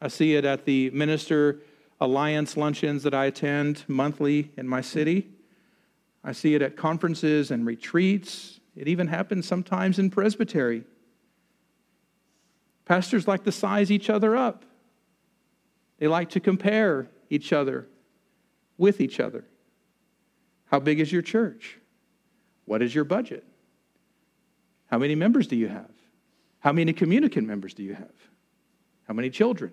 I 0.00 0.08
see 0.08 0.34
it 0.34 0.44
at 0.44 0.64
the 0.64 0.90
Minister 0.90 1.60
Alliance 2.00 2.56
luncheons 2.56 3.02
that 3.02 3.12
I 3.12 3.26
attend 3.26 3.84
monthly 3.86 4.50
in 4.56 4.66
my 4.66 4.80
city. 4.80 5.28
I 6.24 6.32
see 6.32 6.54
it 6.54 6.62
at 6.62 6.76
conferences 6.76 7.50
and 7.50 7.66
retreats. 7.66 8.60
It 8.76 8.88
even 8.88 9.08
happens 9.08 9.46
sometimes 9.46 9.98
in 9.98 10.10
presbytery. 10.10 10.84
Pastors 12.86 13.28
like 13.28 13.44
to 13.44 13.52
size 13.52 13.90
each 13.90 14.10
other 14.10 14.36
up, 14.36 14.64
they 15.98 16.08
like 16.08 16.30
to 16.30 16.40
compare 16.40 17.08
each 17.28 17.52
other 17.52 17.86
with 18.80 19.00
each 19.00 19.20
other. 19.20 19.44
How 20.64 20.80
big 20.80 20.98
is 20.98 21.12
your 21.12 21.22
church? 21.22 21.78
What 22.64 22.82
is 22.82 22.94
your 22.94 23.04
budget? 23.04 23.44
How 24.86 24.98
many 24.98 25.14
members 25.14 25.46
do 25.46 25.56
you 25.56 25.68
have? 25.68 25.90
How 26.60 26.72
many 26.72 26.92
communicant 26.92 27.46
members 27.46 27.74
do 27.74 27.82
you 27.82 27.94
have? 27.94 28.14
How 29.06 29.14
many 29.14 29.30
children? 29.30 29.72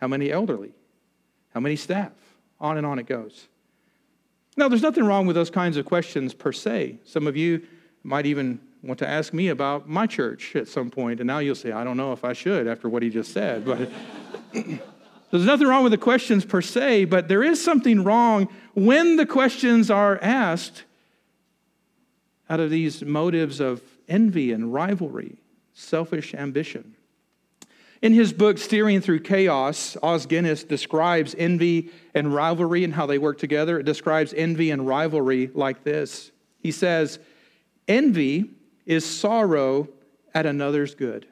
How 0.00 0.08
many 0.08 0.32
elderly? 0.32 0.72
How 1.52 1.60
many 1.60 1.76
staff? 1.76 2.12
On 2.58 2.76
and 2.76 2.86
on 2.86 2.98
it 2.98 3.06
goes. 3.06 3.48
Now, 4.56 4.68
there's 4.68 4.82
nothing 4.82 5.04
wrong 5.04 5.26
with 5.26 5.36
those 5.36 5.50
kinds 5.50 5.76
of 5.76 5.84
questions 5.84 6.32
per 6.32 6.52
se. 6.52 6.98
Some 7.04 7.26
of 7.26 7.36
you 7.36 7.66
might 8.02 8.24
even 8.24 8.60
want 8.82 8.98
to 9.00 9.08
ask 9.08 9.34
me 9.34 9.48
about 9.48 9.88
my 9.88 10.06
church 10.06 10.56
at 10.56 10.68
some 10.68 10.90
point, 10.90 11.20
and 11.20 11.26
now 11.26 11.38
you'll 11.40 11.54
say, 11.54 11.72
I 11.72 11.84
don't 11.84 11.96
know 11.96 12.12
if 12.12 12.24
I 12.24 12.32
should 12.32 12.66
after 12.66 12.88
what 12.88 13.02
he 13.02 13.10
just 13.10 13.32
said. 13.32 13.64
But 13.66 13.90
there's 15.38 15.46
nothing 15.46 15.66
wrong 15.66 15.82
with 15.82 15.92
the 15.92 15.98
questions 15.98 16.44
per 16.44 16.62
se, 16.62 17.06
but 17.06 17.28
there 17.28 17.42
is 17.42 17.62
something 17.62 18.04
wrong 18.04 18.48
when 18.74 19.16
the 19.16 19.26
questions 19.26 19.90
are 19.90 20.18
asked 20.22 20.84
out 22.48 22.60
of 22.60 22.70
these 22.70 23.02
motives 23.02 23.60
of 23.60 23.82
envy 24.08 24.52
and 24.52 24.72
rivalry 24.72 25.38
selfish 25.74 26.34
ambition. 26.34 26.94
In 28.02 28.12
his 28.12 28.32
book, 28.32 28.58
Steering 28.58 29.00
Through 29.00 29.20
Chaos, 29.20 29.96
Os 30.02 30.26
Guinness 30.26 30.64
describes 30.64 31.34
envy 31.38 31.90
and 32.14 32.32
rivalry 32.32 32.84
and 32.84 32.94
how 32.94 33.06
they 33.06 33.18
work 33.18 33.38
together. 33.38 33.80
It 33.80 33.84
describes 33.84 34.34
envy 34.36 34.70
and 34.70 34.86
rivalry 34.86 35.50
like 35.54 35.82
this 35.82 36.30
He 36.60 36.70
says, 36.72 37.18
Envy 37.88 38.50
is 38.84 39.04
sorrow 39.04 39.88
at 40.34 40.46
another's 40.46 40.94
good. 40.94 41.26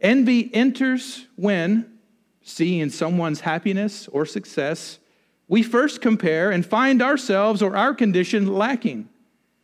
Envy 0.00 0.52
enters 0.52 1.26
when, 1.36 1.91
seeing 2.42 2.90
someone's 2.90 3.40
happiness 3.40 4.08
or 4.08 4.26
success, 4.26 4.98
we 5.48 5.62
first 5.62 6.00
compare 6.00 6.50
and 6.50 6.64
find 6.64 7.02
ourselves 7.02 7.62
or 7.62 7.76
our 7.76 7.94
condition 7.94 8.46
lacking. 8.46 9.08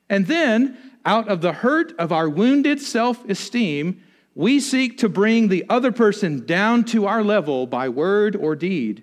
And 0.08 0.26
then, 0.26 0.76
out 1.04 1.28
of 1.28 1.40
the 1.40 1.52
hurt 1.52 1.92
of 1.98 2.12
our 2.12 2.28
wounded 2.28 2.80
self 2.80 3.24
esteem, 3.28 4.02
we 4.34 4.60
seek 4.60 4.98
to 4.98 5.08
bring 5.08 5.48
the 5.48 5.64
other 5.68 5.90
person 5.90 6.46
down 6.46 6.84
to 6.84 7.06
our 7.06 7.24
level 7.24 7.66
by 7.66 7.88
word 7.88 8.36
or 8.36 8.54
deed. 8.54 9.02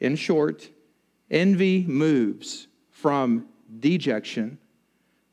In 0.00 0.16
short, 0.16 0.68
envy 1.30 1.84
moves 1.86 2.68
from 2.90 3.46
dejection 3.80 4.58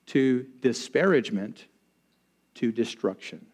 to 0.07 0.45
disparagement 0.61 1.65
to 2.55 2.71
destruction. 2.71 3.45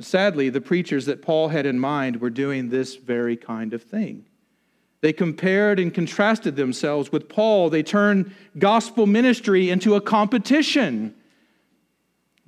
Sadly, 0.00 0.48
the 0.48 0.60
preachers 0.60 1.06
that 1.06 1.22
Paul 1.22 1.48
had 1.48 1.66
in 1.66 1.78
mind 1.78 2.20
were 2.20 2.30
doing 2.30 2.68
this 2.68 2.96
very 2.96 3.36
kind 3.36 3.74
of 3.74 3.82
thing. 3.82 4.24
They 5.00 5.12
compared 5.12 5.78
and 5.78 5.92
contrasted 5.92 6.56
themselves 6.56 7.12
with 7.12 7.28
Paul. 7.28 7.70
They 7.70 7.82
turned 7.82 8.34
gospel 8.58 9.06
ministry 9.06 9.70
into 9.70 9.94
a 9.94 10.00
competition. 10.00 11.14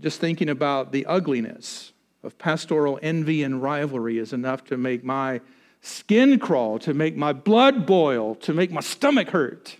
Just 0.00 0.20
thinking 0.20 0.48
about 0.48 0.92
the 0.92 1.06
ugliness 1.06 1.92
of 2.22 2.38
pastoral 2.38 2.98
envy 3.02 3.42
and 3.42 3.62
rivalry 3.62 4.18
is 4.18 4.32
enough 4.32 4.64
to 4.64 4.76
make 4.76 5.04
my 5.04 5.40
skin 5.80 6.38
crawl, 6.38 6.78
to 6.80 6.92
make 6.92 7.16
my 7.16 7.32
blood 7.32 7.86
boil, 7.86 8.34
to 8.36 8.52
make 8.52 8.70
my 8.70 8.80
stomach 8.80 9.30
hurt. 9.30 9.76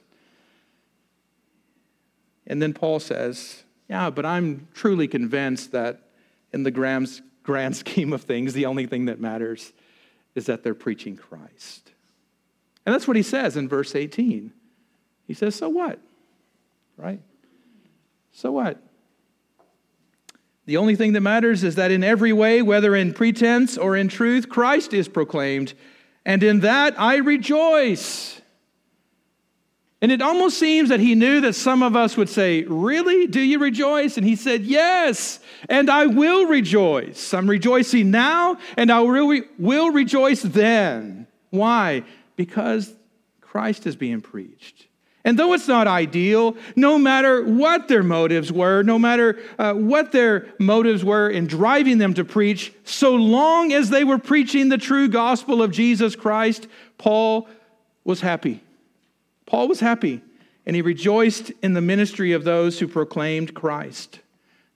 And 2.46 2.60
then 2.60 2.72
Paul 2.72 3.00
says, 3.00 3.64
Yeah, 3.88 4.10
but 4.10 4.24
I'm 4.24 4.68
truly 4.74 5.08
convinced 5.08 5.72
that 5.72 6.02
in 6.52 6.62
the 6.62 6.70
grand, 6.70 7.20
grand 7.50 7.76
scheme 7.84 8.12
of 8.12 8.22
things, 8.22 8.52
the 8.52 8.66
only 8.66 8.86
thing 8.86 9.06
that 9.06 9.20
matters 9.20 9.72
is 10.36 10.46
that 10.46 10.62
they're 10.62 10.74
preaching 10.74 11.16
Christ. 11.16 11.90
And 12.86 12.94
that's 12.94 13.08
what 13.08 13.16
he 13.16 13.24
says 13.24 13.56
in 13.56 13.68
verse 13.68 13.96
18. 13.96 14.52
He 15.26 15.34
says, 15.34 15.56
So 15.56 15.68
what? 15.68 15.98
Right? 16.96 17.20
So 18.32 18.52
what? 18.52 18.80
The 20.66 20.76
only 20.76 20.94
thing 20.94 21.14
that 21.14 21.20
matters 21.20 21.64
is 21.64 21.74
that 21.74 21.90
in 21.90 22.04
every 22.04 22.32
way, 22.32 22.62
whether 22.62 22.94
in 22.94 23.12
pretense 23.12 23.76
or 23.76 23.96
in 23.96 24.06
truth, 24.06 24.48
Christ 24.48 24.94
is 24.94 25.08
proclaimed. 25.08 25.74
And 26.24 26.42
in 26.44 26.60
that 26.60 26.98
I 27.00 27.16
rejoice. 27.16 28.39
And 30.02 30.10
it 30.10 30.22
almost 30.22 30.58
seems 30.58 30.88
that 30.88 31.00
he 31.00 31.14
knew 31.14 31.42
that 31.42 31.54
some 31.54 31.82
of 31.82 31.94
us 31.94 32.16
would 32.16 32.30
say, 32.30 32.62
Really? 32.64 33.26
Do 33.26 33.40
you 33.40 33.58
rejoice? 33.58 34.16
And 34.16 34.26
he 34.26 34.34
said, 34.34 34.64
Yes, 34.64 35.40
and 35.68 35.90
I 35.90 36.06
will 36.06 36.46
rejoice. 36.46 37.34
I'm 37.34 37.48
rejoicing 37.48 38.10
now, 38.10 38.56
and 38.76 38.90
I 38.90 39.00
will, 39.00 39.42
will 39.58 39.90
rejoice 39.90 40.42
then. 40.42 41.26
Why? 41.50 42.04
Because 42.36 42.94
Christ 43.42 43.86
is 43.86 43.96
being 43.96 44.22
preached. 44.22 44.86
And 45.22 45.38
though 45.38 45.52
it's 45.52 45.68
not 45.68 45.86
ideal, 45.86 46.56
no 46.76 46.98
matter 46.98 47.44
what 47.44 47.88
their 47.88 48.02
motives 48.02 48.50
were, 48.50 48.82
no 48.82 48.98
matter 48.98 49.38
uh, 49.58 49.74
what 49.74 50.12
their 50.12 50.46
motives 50.58 51.04
were 51.04 51.28
in 51.28 51.46
driving 51.46 51.98
them 51.98 52.14
to 52.14 52.24
preach, 52.24 52.72
so 52.84 53.14
long 53.14 53.70
as 53.70 53.90
they 53.90 54.02
were 54.02 54.18
preaching 54.18 54.70
the 54.70 54.78
true 54.78 55.08
gospel 55.08 55.62
of 55.62 55.72
Jesus 55.72 56.16
Christ, 56.16 56.68
Paul 56.96 57.48
was 58.02 58.22
happy. 58.22 58.62
Paul 59.50 59.66
was 59.66 59.80
happy. 59.80 60.22
and 60.66 60.76
he 60.76 60.82
rejoiced 60.82 61.50
in 61.62 61.72
the 61.72 61.80
ministry 61.80 62.32
of 62.32 62.44
those 62.44 62.78
who 62.78 62.86
proclaimed 62.86 63.54
Christ. 63.54 64.20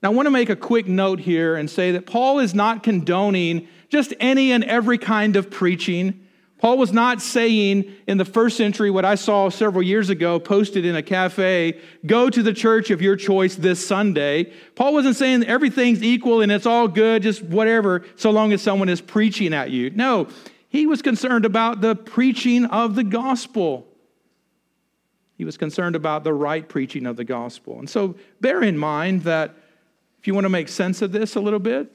Now, 0.01 0.11
I 0.11 0.13
want 0.13 0.25
to 0.25 0.31
make 0.31 0.49
a 0.49 0.55
quick 0.55 0.87
note 0.87 1.19
here 1.19 1.55
and 1.55 1.69
say 1.69 1.91
that 1.91 2.05
Paul 2.05 2.39
is 2.39 2.53
not 2.53 2.83
condoning 2.83 3.67
just 3.87 4.13
any 4.19 4.51
and 4.51 4.63
every 4.65 4.97
kind 4.97 5.35
of 5.35 5.49
preaching. 5.49 6.25
Paul 6.57 6.79
was 6.79 6.91
not 6.91 7.21
saying 7.21 7.93
in 8.07 8.17
the 8.17 8.25
first 8.25 8.57
century 8.57 8.89
what 8.89 9.05
I 9.05 9.15
saw 9.15 9.49
several 9.49 9.83
years 9.83 10.09
ago 10.09 10.39
posted 10.39 10.85
in 10.85 10.95
a 10.95 11.03
cafe 11.03 11.79
go 12.05 12.29
to 12.31 12.41
the 12.41 12.51
church 12.51 12.89
of 12.89 13.01
your 13.01 13.15
choice 13.15 13.55
this 13.55 13.85
Sunday. 13.85 14.51
Paul 14.73 14.91
wasn't 14.93 15.15
saying 15.15 15.45
everything's 15.45 16.03
equal 16.03 16.41
and 16.41 16.51
it's 16.51 16.65
all 16.65 16.87
good, 16.87 17.21
just 17.21 17.43
whatever, 17.43 18.03
so 18.15 18.31
long 18.31 18.51
as 18.51 18.61
someone 18.61 18.89
is 18.89 19.01
preaching 19.01 19.53
at 19.53 19.69
you. 19.69 19.91
No, 19.91 20.27
he 20.67 20.87
was 20.87 21.01
concerned 21.01 21.45
about 21.45 21.79
the 21.79 21.95
preaching 21.95 22.65
of 22.65 22.95
the 22.95 23.03
gospel. 23.03 23.87
He 25.37 25.45
was 25.45 25.57
concerned 25.57 25.95
about 25.95 26.23
the 26.23 26.33
right 26.33 26.67
preaching 26.67 27.05
of 27.05 27.17
the 27.17 27.23
gospel. 27.23 27.79
And 27.79 27.89
so 27.89 28.15
bear 28.41 28.61
in 28.63 28.77
mind 28.77 29.23
that 29.23 29.55
if 30.19 30.27
you 30.27 30.33
want 30.33 30.45
to 30.45 30.49
make 30.49 30.69
sense 30.69 31.01
of 31.01 31.11
this 31.11 31.35
a 31.35 31.39
little 31.39 31.59
bit, 31.59 31.91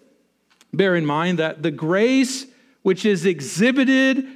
bear 0.72 0.94
in 0.94 1.06
mind 1.06 1.38
that 1.38 1.62
the 1.62 1.70
grace 1.70 2.46
which 2.82 3.04
is 3.04 3.26
exhibited 3.26 4.26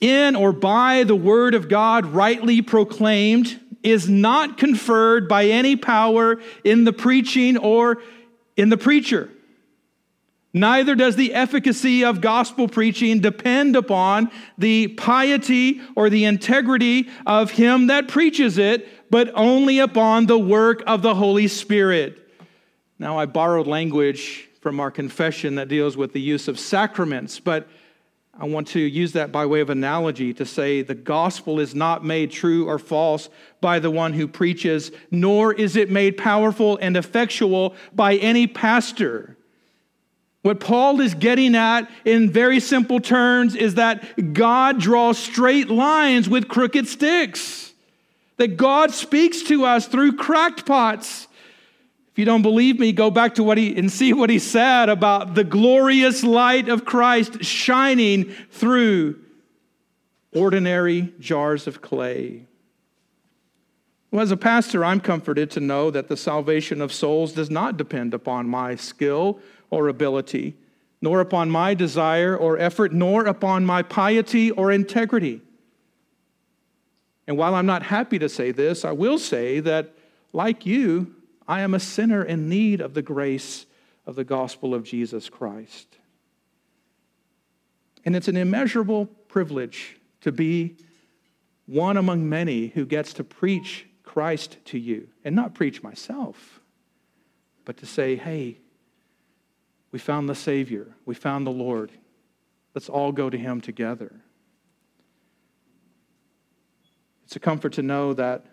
in 0.00 0.36
or 0.36 0.52
by 0.52 1.04
the 1.04 1.16
word 1.16 1.54
of 1.54 1.68
God 1.68 2.06
rightly 2.06 2.62
proclaimed 2.62 3.58
is 3.82 4.08
not 4.08 4.58
conferred 4.58 5.28
by 5.28 5.46
any 5.46 5.76
power 5.76 6.40
in 6.64 6.84
the 6.84 6.92
preaching 6.92 7.56
or 7.56 8.02
in 8.56 8.68
the 8.68 8.76
preacher. 8.76 9.30
Neither 10.56 10.94
does 10.94 11.16
the 11.16 11.34
efficacy 11.34 12.02
of 12.02 12.22
gospel 12.22 12.66
preaching 12.66 13.20
depend 13.20 13.76
upon 13.76 14.30
the 14.56 14.88
piety 14.88 15.82
or 15.94 16.08
the 16.08 16.24
integrity 16.24 17.10
of 17.26 17.50
him 17.50 17.88
that 17.88 18.08
preaches 18.08 18.56
it, 18.56 18.88
but 19.10 19.30
only 19.34 19.80
upon 19.80 20.24
the 20.24 20.38
work 20.38 20.82
of 20.86 21.02
the 21.02 21.14
Holy 21.14 21.46
Spirit. 21.46 22.26
Now, 22.98 23.18
I 23.18 23.26
borrowed 23.26 23.66
language 23.66 24.48
from 24.62 24.80
our 24.80 24.90
confession 24.90 25.56
that 25.56 25.68
deals 25.68 25.94
with 25.94 26.14
the 26.14 26.22
use 26.22 26.48
of 26.48 26.58
sacraments, 26.58 27.38
but 27.38 27.68
I 28.32 28.46
want 28.46 28.68
to 28.68 28.80
use 28.80 29.12
that 29.12 29.30
by 29.30 29.44
way 29.44 29.60
of 29.60 29.68
analogy 29.68 30.32
to 30.32 30.46
say 30.46 30.80
the 30.80 30.94
gospel 30.94 31.60
is 31.60 31.74
not 31.74 32.02
made 32.02 32.30
true 32.30 32.66
or 32.66 32.78
false 32.78 33.28
by 33.60 33.78
the 33.78 33.90
one 33.90 34.14
who 34.14 34.26
preaches, 34.26 34.90
nor 35.10 35.52
is 35.52 35.76
it 35.76 35.90
made 35.90 36.16
powerful 36.16 36.78
and 36.80 36.96
effectual 36.96 37.76
by 37.92 38.14
any 38.14 38.46
pastor. 38.46 39.35
What 40.46 40.60
Paul 40.60 41.00
is 41.00 41.12
getting 41.12 41.56
at 41.56 41.90
in 42.04 42.30
very 42.30 42.60
simple 42.60 43.00
terms 43.00 43.56
is 43.56 43.74
that 43.74 44.32
God 44.32 44.78
draws 44.78 45.18
straight 45.18 45.68
lines 45.68 46.28
with 46.28 46.46
crooked 46.46 46.86
sticks. 46.86 47.72
That 48.36 48.56
God 48.56 48.92
speaks 48.92 49.42
to 49.42 49.64
us 49.64 49.88
through 49.88 50.12
cracked 50.12 50.64
pots. 50.64 51.26
If 52.12 52.20
you 52.20 52.24
don't 52.24 52.42
believe 52.42 52.78
me, 52.78 52.92
go 52.92 53.10
back 53.10 53.34
to 53.34 53.42
what 53.42 53.58
he 53.58 53.76
and 53.76 53.90
see 53.90 54.12
what 54.12 54.30
he 54.30 54.38
said 54.38 54.88
about 54.88 55.34
the 55.34 55.42
glorious 55.42 56.22
light 56.22 56.68
of 56.68 56.84
Christ 56.84 57.42
shining 57.42 58.26
through 58.52 59.18
ordinary 60.32 61.12
jars 61.18 61.66
of 61.66 61.82
clay. 61.82 62.46
Well, 64.12 64.22
as 64.22 64.30
a 64.30 64.36
pastor, 64.36 64.84
I'm 64.84 65.00
comforted 65.00 65.50
to 65.50 65.60
know 65.60 65.90
that 65.90 66.06
the 66.06 66.16
salvation 66.16 66.80
of 66.80 66.92
souls 66.92 67.32
does 67.32 67.50
not 67.50 67.76
depend 67.76 68.14
upon 68.14 68.48
my 68.48 68.76
skill 68.76 69.40
or 69.70 69.88
ability, 69.88 70.56
nor 71.00 71.20
upon 71.20 71.50
my 71.50 71.74
desire 71.74 72.36
or 72.36 72.58
effort, 72.58 72.92
nor 72.92 73.26
upon 73.26 73.64
my 73.64 73.82
piety 73.82 74.50
or 74.50 74.72
integrity. 74.72 75.40
And 77.26 77.36
while 77.36 77.54
I'm 77.54 77.66
not 77.66 77.82
happy 77.82 78.18
to 78.18 78.28
say 78.28 78.52
this, 78.52 78.84
I 78.84 78.92
will 78.92 79.18
say 79.18 79.60
that, 79.60 79.92
like 80.32 80.64
you, 80.64 81.14
I 81.48 81.60
am 81.60 81.74
a 81.74 81.80
sinner 81.80 82.22
in 82.22 82.48
need 82.48 82.80
of 82.80 82.94
the 82.94 83.02
grace 83.02 83.66
of 84.06 84.14
the 84.14 84.24
gospel 84.24 84.74
of 84.74 84.84
Jesus 84.84 85.28
Christ. 85.28 85.98
And 88.04 88.14
it's 88.14 88.28
an 88.28 88.36
immeasurable 88.36 89.06
privilege 89.06 89.98
to 90.20 90.30
be 90.30 90.76
one 91.66 91.96
among 91.96 92.28
many 92.28 92.68
who 92.68 92.86
gets 92.86 93.12
to 93.14 93.24
preach 93.24 93.86
Christ 94.04 94.58
to 94.66 94.78
you 94.78 95.08
and 95.24 95.34
not 95.34 95.54
preach 95.54 95.82
myself, 95.82 96.60
but 97.64 97.76
to 97.78 97.86
say, 97.86 98.14
hey, 98.14 98.58
we 99.96 100.00
found 100.00 100.28
the 100.28 100.34
Savior. 100.34 100.88
We 101.06 101.14
found 101.14 101.46
the 101.46 101.50
Lord. 101.50 101.90
Let's 102.74 102.90
all 102.90 103.12
go 103.12 103.30
to 103.30 103.38
Him 103.38 103.62
together. 103.62 104.12
It's 107.24 107.34
a 107.34 107.40
comfort 107.40 107.72
to 107.72 107.82
know 107.82 108.12
that 108.12 108.44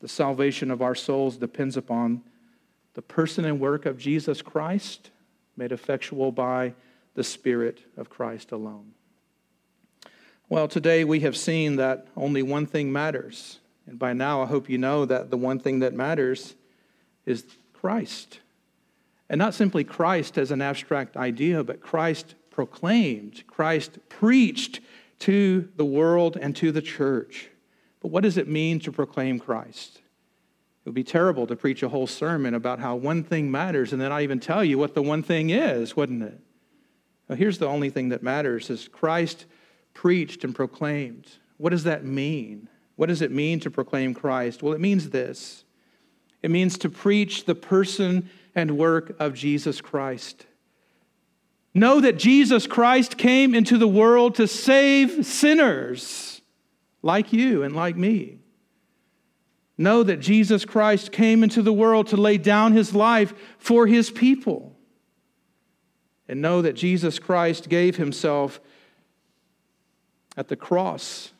the 0.00 0.08
salvation 0.08 0.70
of 0.70 0.80
our 0.80 0.94
souls 0.94 1.36
depends 1.36 1.76
upon 1.76 2.22
the 2.94 3.02
person 3.02 3.44
and 3.44 3.60
work 3.60 3.84
of 3.84 3.98
Jesus 3.98 4.40
Christ, 4.40 5.10
made 5.54 5.70
effectual 5.70 6.32
by 6.32 6.72
the 7.12 7.22
Spirit 7.22 7.82
of 7.98 8.08
Christ 8.08 8.50
alone. 8.50 8.92
Well, 10.48 10.66
today 10.66 11.04
we 11.04 11.20
have 11.20 11.36
seen 11.36 11.76
that 11.76 12.06
only 12.16 12.42
one 12.42 12.64
thing 12.64 12.90
matters. 12.90 13.58
And 13.86 13.98
by 13.98 14.14
now, 14.14 14.40
I 14.40 14.46
hope 14.46 14.70
you 14.70 14.78
know 14.78 15.04
that 15.04 15.28
the 15.28 15.36
one 15.36 15.58
thing 15.58 15.80
that 15.80 15.92
matters 15.92 16.54
is 17.26 17.44
Christ. 17.74 18.40
And 19.28 19.38
not 19.38 19.54
simply 19.54 19.84
Christ 19.84 20.38
as 20.38 20.50
an 20.50 20.62
abstract 20.62 21.16
idea, 21.16 21.64
but 21.64 21.80
Christ 21.80 22.34
proclaimed, 22.50 23.44
Christ 23.46 23.98
preached 24.08 24.80
to 25.20 25.68
the 25.76 25.84
world 25.84 26.36
and 26.40 26.54
to 26.56 26.72
the 26.72 26.82
church. 26.82 27.50
But 28.00 28.10
what 28.10 28.22
does 28.22 28.36
it 28.36 28.48
mean 28.48 28.80
to 28.80 28.92
proclaim 28.92 29.38
Christ? 29.38 29.96
It 29.96 30.88
would 30.90 30.94
be 30.94 31.04
terrible 31.04 31.46
to 31.48 31.56
preach 31.56 31.82
a 31.82 31.88
whole 31.88 32.06
sermon 32.06 32.54
about 32.54 32.78
how 32.78 32.94
one 32.94 33.24
thing 33.24 33.50
matters 33.50 33.92
and 33.92 34.00
then 34.00 34.12
I 34.12 34.22
even 34.22 34.38
tell 34.38 34.64
you 34.64 34.78
what 34.78 34.94
the 34.94 35.02
one 35.02 35.22
thing 35.22 35.50
is, 35.50 35.96
wouldn't 35.96 36.22
it? 36.22 36.40
Well, 37.28 37.36
here's 37.36 37.58
the 37.58 37.66
only 37.66 37.90
thing 37.90 38.10
that 38.10 38.22
matters 38.22 38.70
is 38.70 38.88
Christ 38.88 39.46
preached 39.94 40.44
and 40.44 40.54
proclaimed. 40.54 41.26
What 41.56 41.70
does 41.70 41.84
that 41.84 42.04
mean? 42.04 42.68
What 42.94 43.08
does 43.08 43.20
it 43.20 43.32
mean 43.32 43.60
to 43.60 43.70
proclaim 43.70 44.14
Christ? 44.14 44.62
Well, 44.62 44.72
it 44.72 44.80
means 44.80 45.10
this. 45.10 45.64
It 46.42 46.50
means 46.50 46.78
to 46.78 46.88
preach 46.88 47.44
the 47.44 47.54
person 47.54 48.30
and 48.54 48.78
work 48.78 49.16
of 49.18 49.34
Jesus 49.34 49.80
Christ. 49.80 50.46
Know 51.74 52.00
that 52.00 52.16
Jesus 52.16 52.66
Christ 52.66 53.18
came 53.18 53.54
into 53.54 53.76
the 53.76 53.88
world 53.88 54.36
to 54.36 54.48
save 54.48 55.26
sinners 55.26 56.40
like 57.02 57.32
you 57.32 57.62
and 57.62 57.76
like 57.76 57.96
me. 57.96 58.38
Know 59.76 60.02
that 60.02 60.20
Jesus 60.20 60.64
Christ 60.64 61.12
came 61.12 61.44
into 61.44 61.60
the 61.60 61.72
world 61.72 62.06
to 62.08 62.16
lay 62.16 62.38
down 62.38 62.72
his 62.72 62.94
life 62.94 63.34
for 63.58 63.86
his 63.86 64.10
people. 64.10 64.74
And 66.28 66.40
know 66.40 66.62
that 66.62 66.72
Jesus 66.72 67.18
Christ 67.18 67.68
gave 67.68 67.96
himself 67.96 68.58
at 70.36 70.48
the 70.48 70.56
cross 70.56 71.32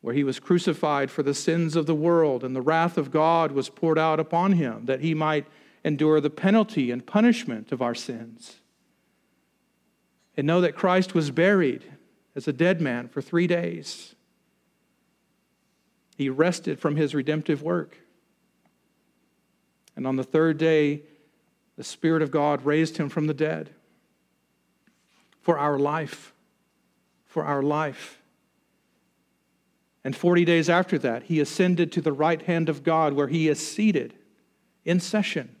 where 0.00 0.14
he 0.14 0.24
was 0.24 0.38
crucified 0.38 1.10
for 1.10 1.22
the 1.22 1.34
sins 1.34 1.74
of 1.74 1.86
the 1.86 1.94
world, 1.94 2.44
and 2.44 2.54
the 2.54 2.62
wrath 2.62 2.96
of 2.96 3.10
God 3.10 3.52
was 3.52 3.68
poured 3.68 3.98
out 3.98 4.20
upon 4.20 4.52
him 4.52 4.86
that 4.86 5.00
he 5.00 5.14
might 5.14 5.46
endure 5.84 6.20
the 6.20 6.30
penalty 6.30 6.90
and 6.90 7.06
punishment 7.06 7.72
of 7.72 7.82
our 7.82 7.94
sins. 7.94 8.56
And 10.36 10.46
know 10.46 10.60
that 10.60 10.76
Christ 10.76 11.14
was 11.14 11.30
buried 11.30 11.84
as 12.36 12.46
a 12.46 12.52
dead 12.52 12.80
man 12.80 13.08
for 13.08 13.20
three 13.20 13.48
days. 13.48 14.14
He 16.16 16.28
rested 16.28 16.78
from 16.78 16.96
his 16.96 17.14
redemptive 17.14 17.62
work. 17.62 17.98
And 19.96 20.06
on 20.06 20.16
the 20.16 20.24
third 20.24 20.58
day, 20.58 21.02
the 21.76 21.84
Spirit 21.84 22.22
of 22.22 22.30
God 22.30 22.64
raised 22.64 22.96
him 22.98 23.08
from 23.08 23.26
the 23.26 23.34
dead 23.34 23.70
for 25.40 25.58
our 25.58 25.78
life. 25.78 26.32
For 27.26 27.44
our 27.44 27.62
life. 27.62 28.17
And 30.08 30.16
40 30.16 30.46
days 30.46 30.70
after 30.70 30.96
that, 31.00 31.24
he 31.24 31.38
ascended 31.38 31.92
to 31.92 32.00
the 32.00 32.14
right 32.14 32.40
hand 32.40 32.70
of 32.70 32.82
God 32.82 33.12
where 33.12 33.28
he 33.28 33.46
is 33.46 33.58
seated 33.60 34.14
in 34.86 35.00
session 35.00 35.54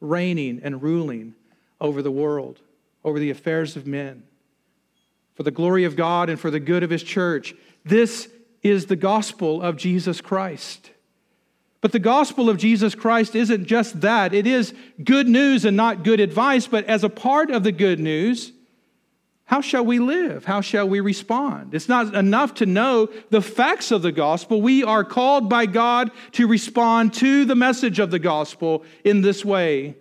reigning 0.00 0.58
and 0.62 0.82
ruling 0.82 1.34
over 1.78 2.00
the 2.00 2.10
world, 2.10 2.60
over 3.04 3.18
the 3.18 3.28
affairs 3.28 3.76
of 3.76 3.86
men, 3.86 4.22
for 5.34 5.42
the 5.42 5.50
glory 5.50 5.84
of 5.84 5.96
God 5.96 6.30
and 6.30 6.40
for 6.40 6.50
the 6.50 6.58
good 6.58 6.82
of 6.82 6.88
His 6.88 7.02
church. 7.02 7.54
This 7.84 8.30
is 8.62 8.86
the 8.86 8.96
gospel 8.96 9.60
of 9.60 9.76
Jesus 9.76 10.22
Christ. 10.22 10.90
But 11.82 11.92
the 11.92 11.98
gospel 11.98 12.48
of 12.48 12.56
Jesus 12.56 12.94
Christ 12.94 13.34
isn't 13.34 13.66
just 13.66 14.00
that. 14.00 14.32
It 14.32 14.46
is 14.46 14.72
good 15.04 15.28
news 15.28 15.66
and 15.66 15.76
not 15.76 16.04
good 16.04 16.20
advice, 16.20 16.66
but 16.66 16.86
as 16.86 17.04
a 17.04 17.10
part 17.10 17.50
of 17.50 17.64
the 17.64 17.72
good 17.72 18.00
news, 18.00 18.50
how 19.48 19.62
shall 19.62 19.82
we 19.82 19.98
live? 19.98 20.44
How 20.44 20.60
shall 20.60 20.86
we 20.86 21.00
respond? 21.00 21.74
It's 21.74 21.88
not 21.88 22.14
enough 22.14 22.52
to 22.56 22.66
know 22.66 23.08
the 23.30 23.40
facts 23.40 23.90
of 23.90 24.02
the 24.02 24.12
gospel. 24.12 24.60
We 24.60 24.84
are 24.84 25.04
called 25.04 25.48
by 25.48 25.64
God 25.64 26.10
to 26.32 26.46
respond 26.46 27.14
to 27.14 27.46
the 27.46 27.54
message 27.54 27.98
of 27.98 28.10
the 28.10 28.18
gospel 28.18 28.84
in 29.04 29.22
this 29.22 29.46
way. 29.46 29.96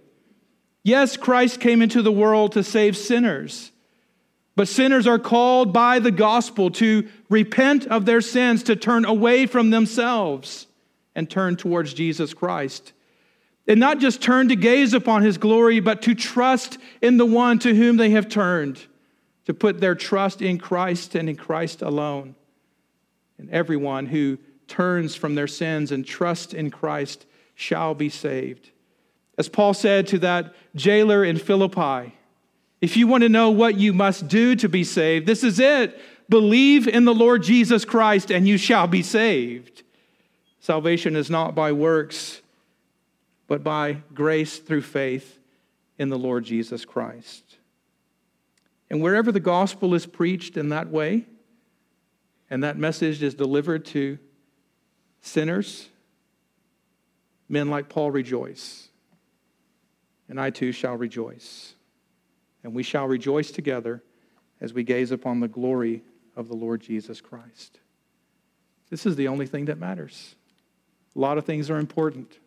Yes, 0.84 1.16
Christ 1.16 1.62
came 1.62 1.82
into 1.82 2.02
the 2.02 2.12
world 2.12 2.52
to 2.52 2.64
save 2.64 2.98
sinners, 2.98 3.72
But 4.58 4.68
sinners 4.68 5.06
are 5.06 5.20
called 5.20 5.72
by 5.72 6.00
the 6.00 6.12
gospel 6.12 6.72
to 6.72 7.08
repent 7.30 7.86
of 7.86 8.06
their 8.06 8.22
sins, 8.22 8.64
to 8.64 8.76
turn 8.76 9.06
away 9.06 9.46
from 9.46 9.70
themselves 9.70 10.66
and 11.16 11.30
turn 11.30 11.56
towards 11.58 11.94
Jesus 11.94 12.34
Christ. 12.34 12.92
And 13.68 13.80
not 13.80 14.00
just 14.00 14.20
turn 14.20 14.50
to 14.50 14.56
gaze 14.56 14.96
upon 14.96 15.22
his 15.22 15.38
glory, 15.38 15.80
but 15.80 16.02
to 16.02 16.16
trust 16.16 16.80
in 17.04 17.18
the 17.18 17.26
one 17.26 17.60
to 17.60 17.76
whom 17.76 17.98
they 17.98 18.10
have 18.10 18.28
turned, 18.28 18.84
to 19.48 19.54
put 19.54 19.80
their 19.80 19.96
trust 19.96 20.42
in 20.42 20.58
Christ 20.58 21.16
and 21.16 21.30
in 21.30 21.38
Christ 21.38 21.82
alone. 21.82 22.36
And 23.38 23.50
everyone 23.50 24.08
who 24.08 24.40
turns 24.68 25.16
from 25.16 25.36
their 25.36 25.48
sins 25.48 25.94
and 25.94 26.06
trusts 26.06 26.54
in 26.54 26.70
Christ 26.70 27.26
shall 27.56 27.96
be 27.96 28.10
saved. 28.10 28.72
As 29.38 29.48
Paul 29.48 29.74
said 29.74 30.06
to 30.08 30.20
that 30.20 30.54
jailer 30.76 31.24
in 31.24 31.38
Philippi, 31.38 32.14
if 32.82 32.98
you 32.98 33.08
want 33.08 33.24
to 33.24 33.30
know 33.30 33.50
what 33.50 33.78
you 33.78 33.94
must 33.94 34.28
do 34.28 34.54
to 34.58 34.68
be 34.68 34.84
saved, 34.84 35.26
this 35.26 35.46
is 35.46 35.62
it. 35.62 35.98
Believe 36.28 36.86
in 36.86 37.06
the 37.06 37.16
Lord 37.16 37.42
Jesus 37.42 37.86
Christ 37.86 38.30
and 38.30 38.46
you 38.46 38.58
shall 38.58 38.86
be 38.86 39.02
saved. 39.02 39.84
Salvation 40.60 41.16
is 41.16 41.30
not 41.30 41.56
by 41.56 41.72
works, 41.72 42.42
but 43.48 43.64
by 43.64 44.00
grace 44.14 44.58
through 44.60 44.82
faith 44.82 45.40
in 45.98 46.10
the 46.10 46.20
Lord 46.20 46.44
Jesus 46.44 46.84
Christ. 46.84 47.47
And 48.90 49.02
wherever 49.02 49.32
the 49.32 49.40
gospel 49.40 49.94
is 49.94 50.06
preached 50.06 50.58
in 50.58 50.70
that 50.70 50.90
way, 50.90 51.26
and 52.50 52.64
that 52.64 52.78
message 52.78 53.22
is 53.22 53.36
delivered 53.36 53.86
to 53.88 54.18
sinners, 55.22 55.90
men 57.50 57.70
like 57.70 57.90
Paul 57.90 58.12
rejoice. 58.12 58.88
And 60.30 60.40
I 60.40 60.50
too 60.50 60.72
shall 60.72 60.96
rejoice 60.96 61.74
and 62.68 62.76
we 62.76 62.84
shall 62.84 63.08
rejoice 63.08 63.50
together 63.50 64.04
as 64.60 64.74
we 64.74 64.84
gaze 64.84 65.12
upon 65.12 65.40
the 65.40 65.48
glory 65.48 66.04
of 66.36 66.50
the 66.50 66.54
Lord 66.54 66.82
Jesus 66.82 67.22
Christ. 67.22 67.80
This 68.90 69.06
is 69.06 69.16
the 69.16 69.30
only 69.30 69.46
thing 69.48 69.66
that 69.66 69.78
matters. 69.78 70.36
A 71.16 71.20
lot 71.20 71.38
of 71.38 71.46
things 71.46 71.70
are 71.70 71.78
important, 71.78 72.40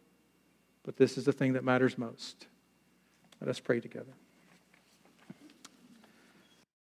but 0.83 0.99
this 0.99 1.17
is 1.17 1.25
the 1.25 1.33
thing 1.33 1.55
that 1.55 1.65
matters 1.65 1.97
most. 1.97 2.49
Let 3.41 3.49
us 3.49 3.61
pray 3.61 3.81
together. 3.81 4.13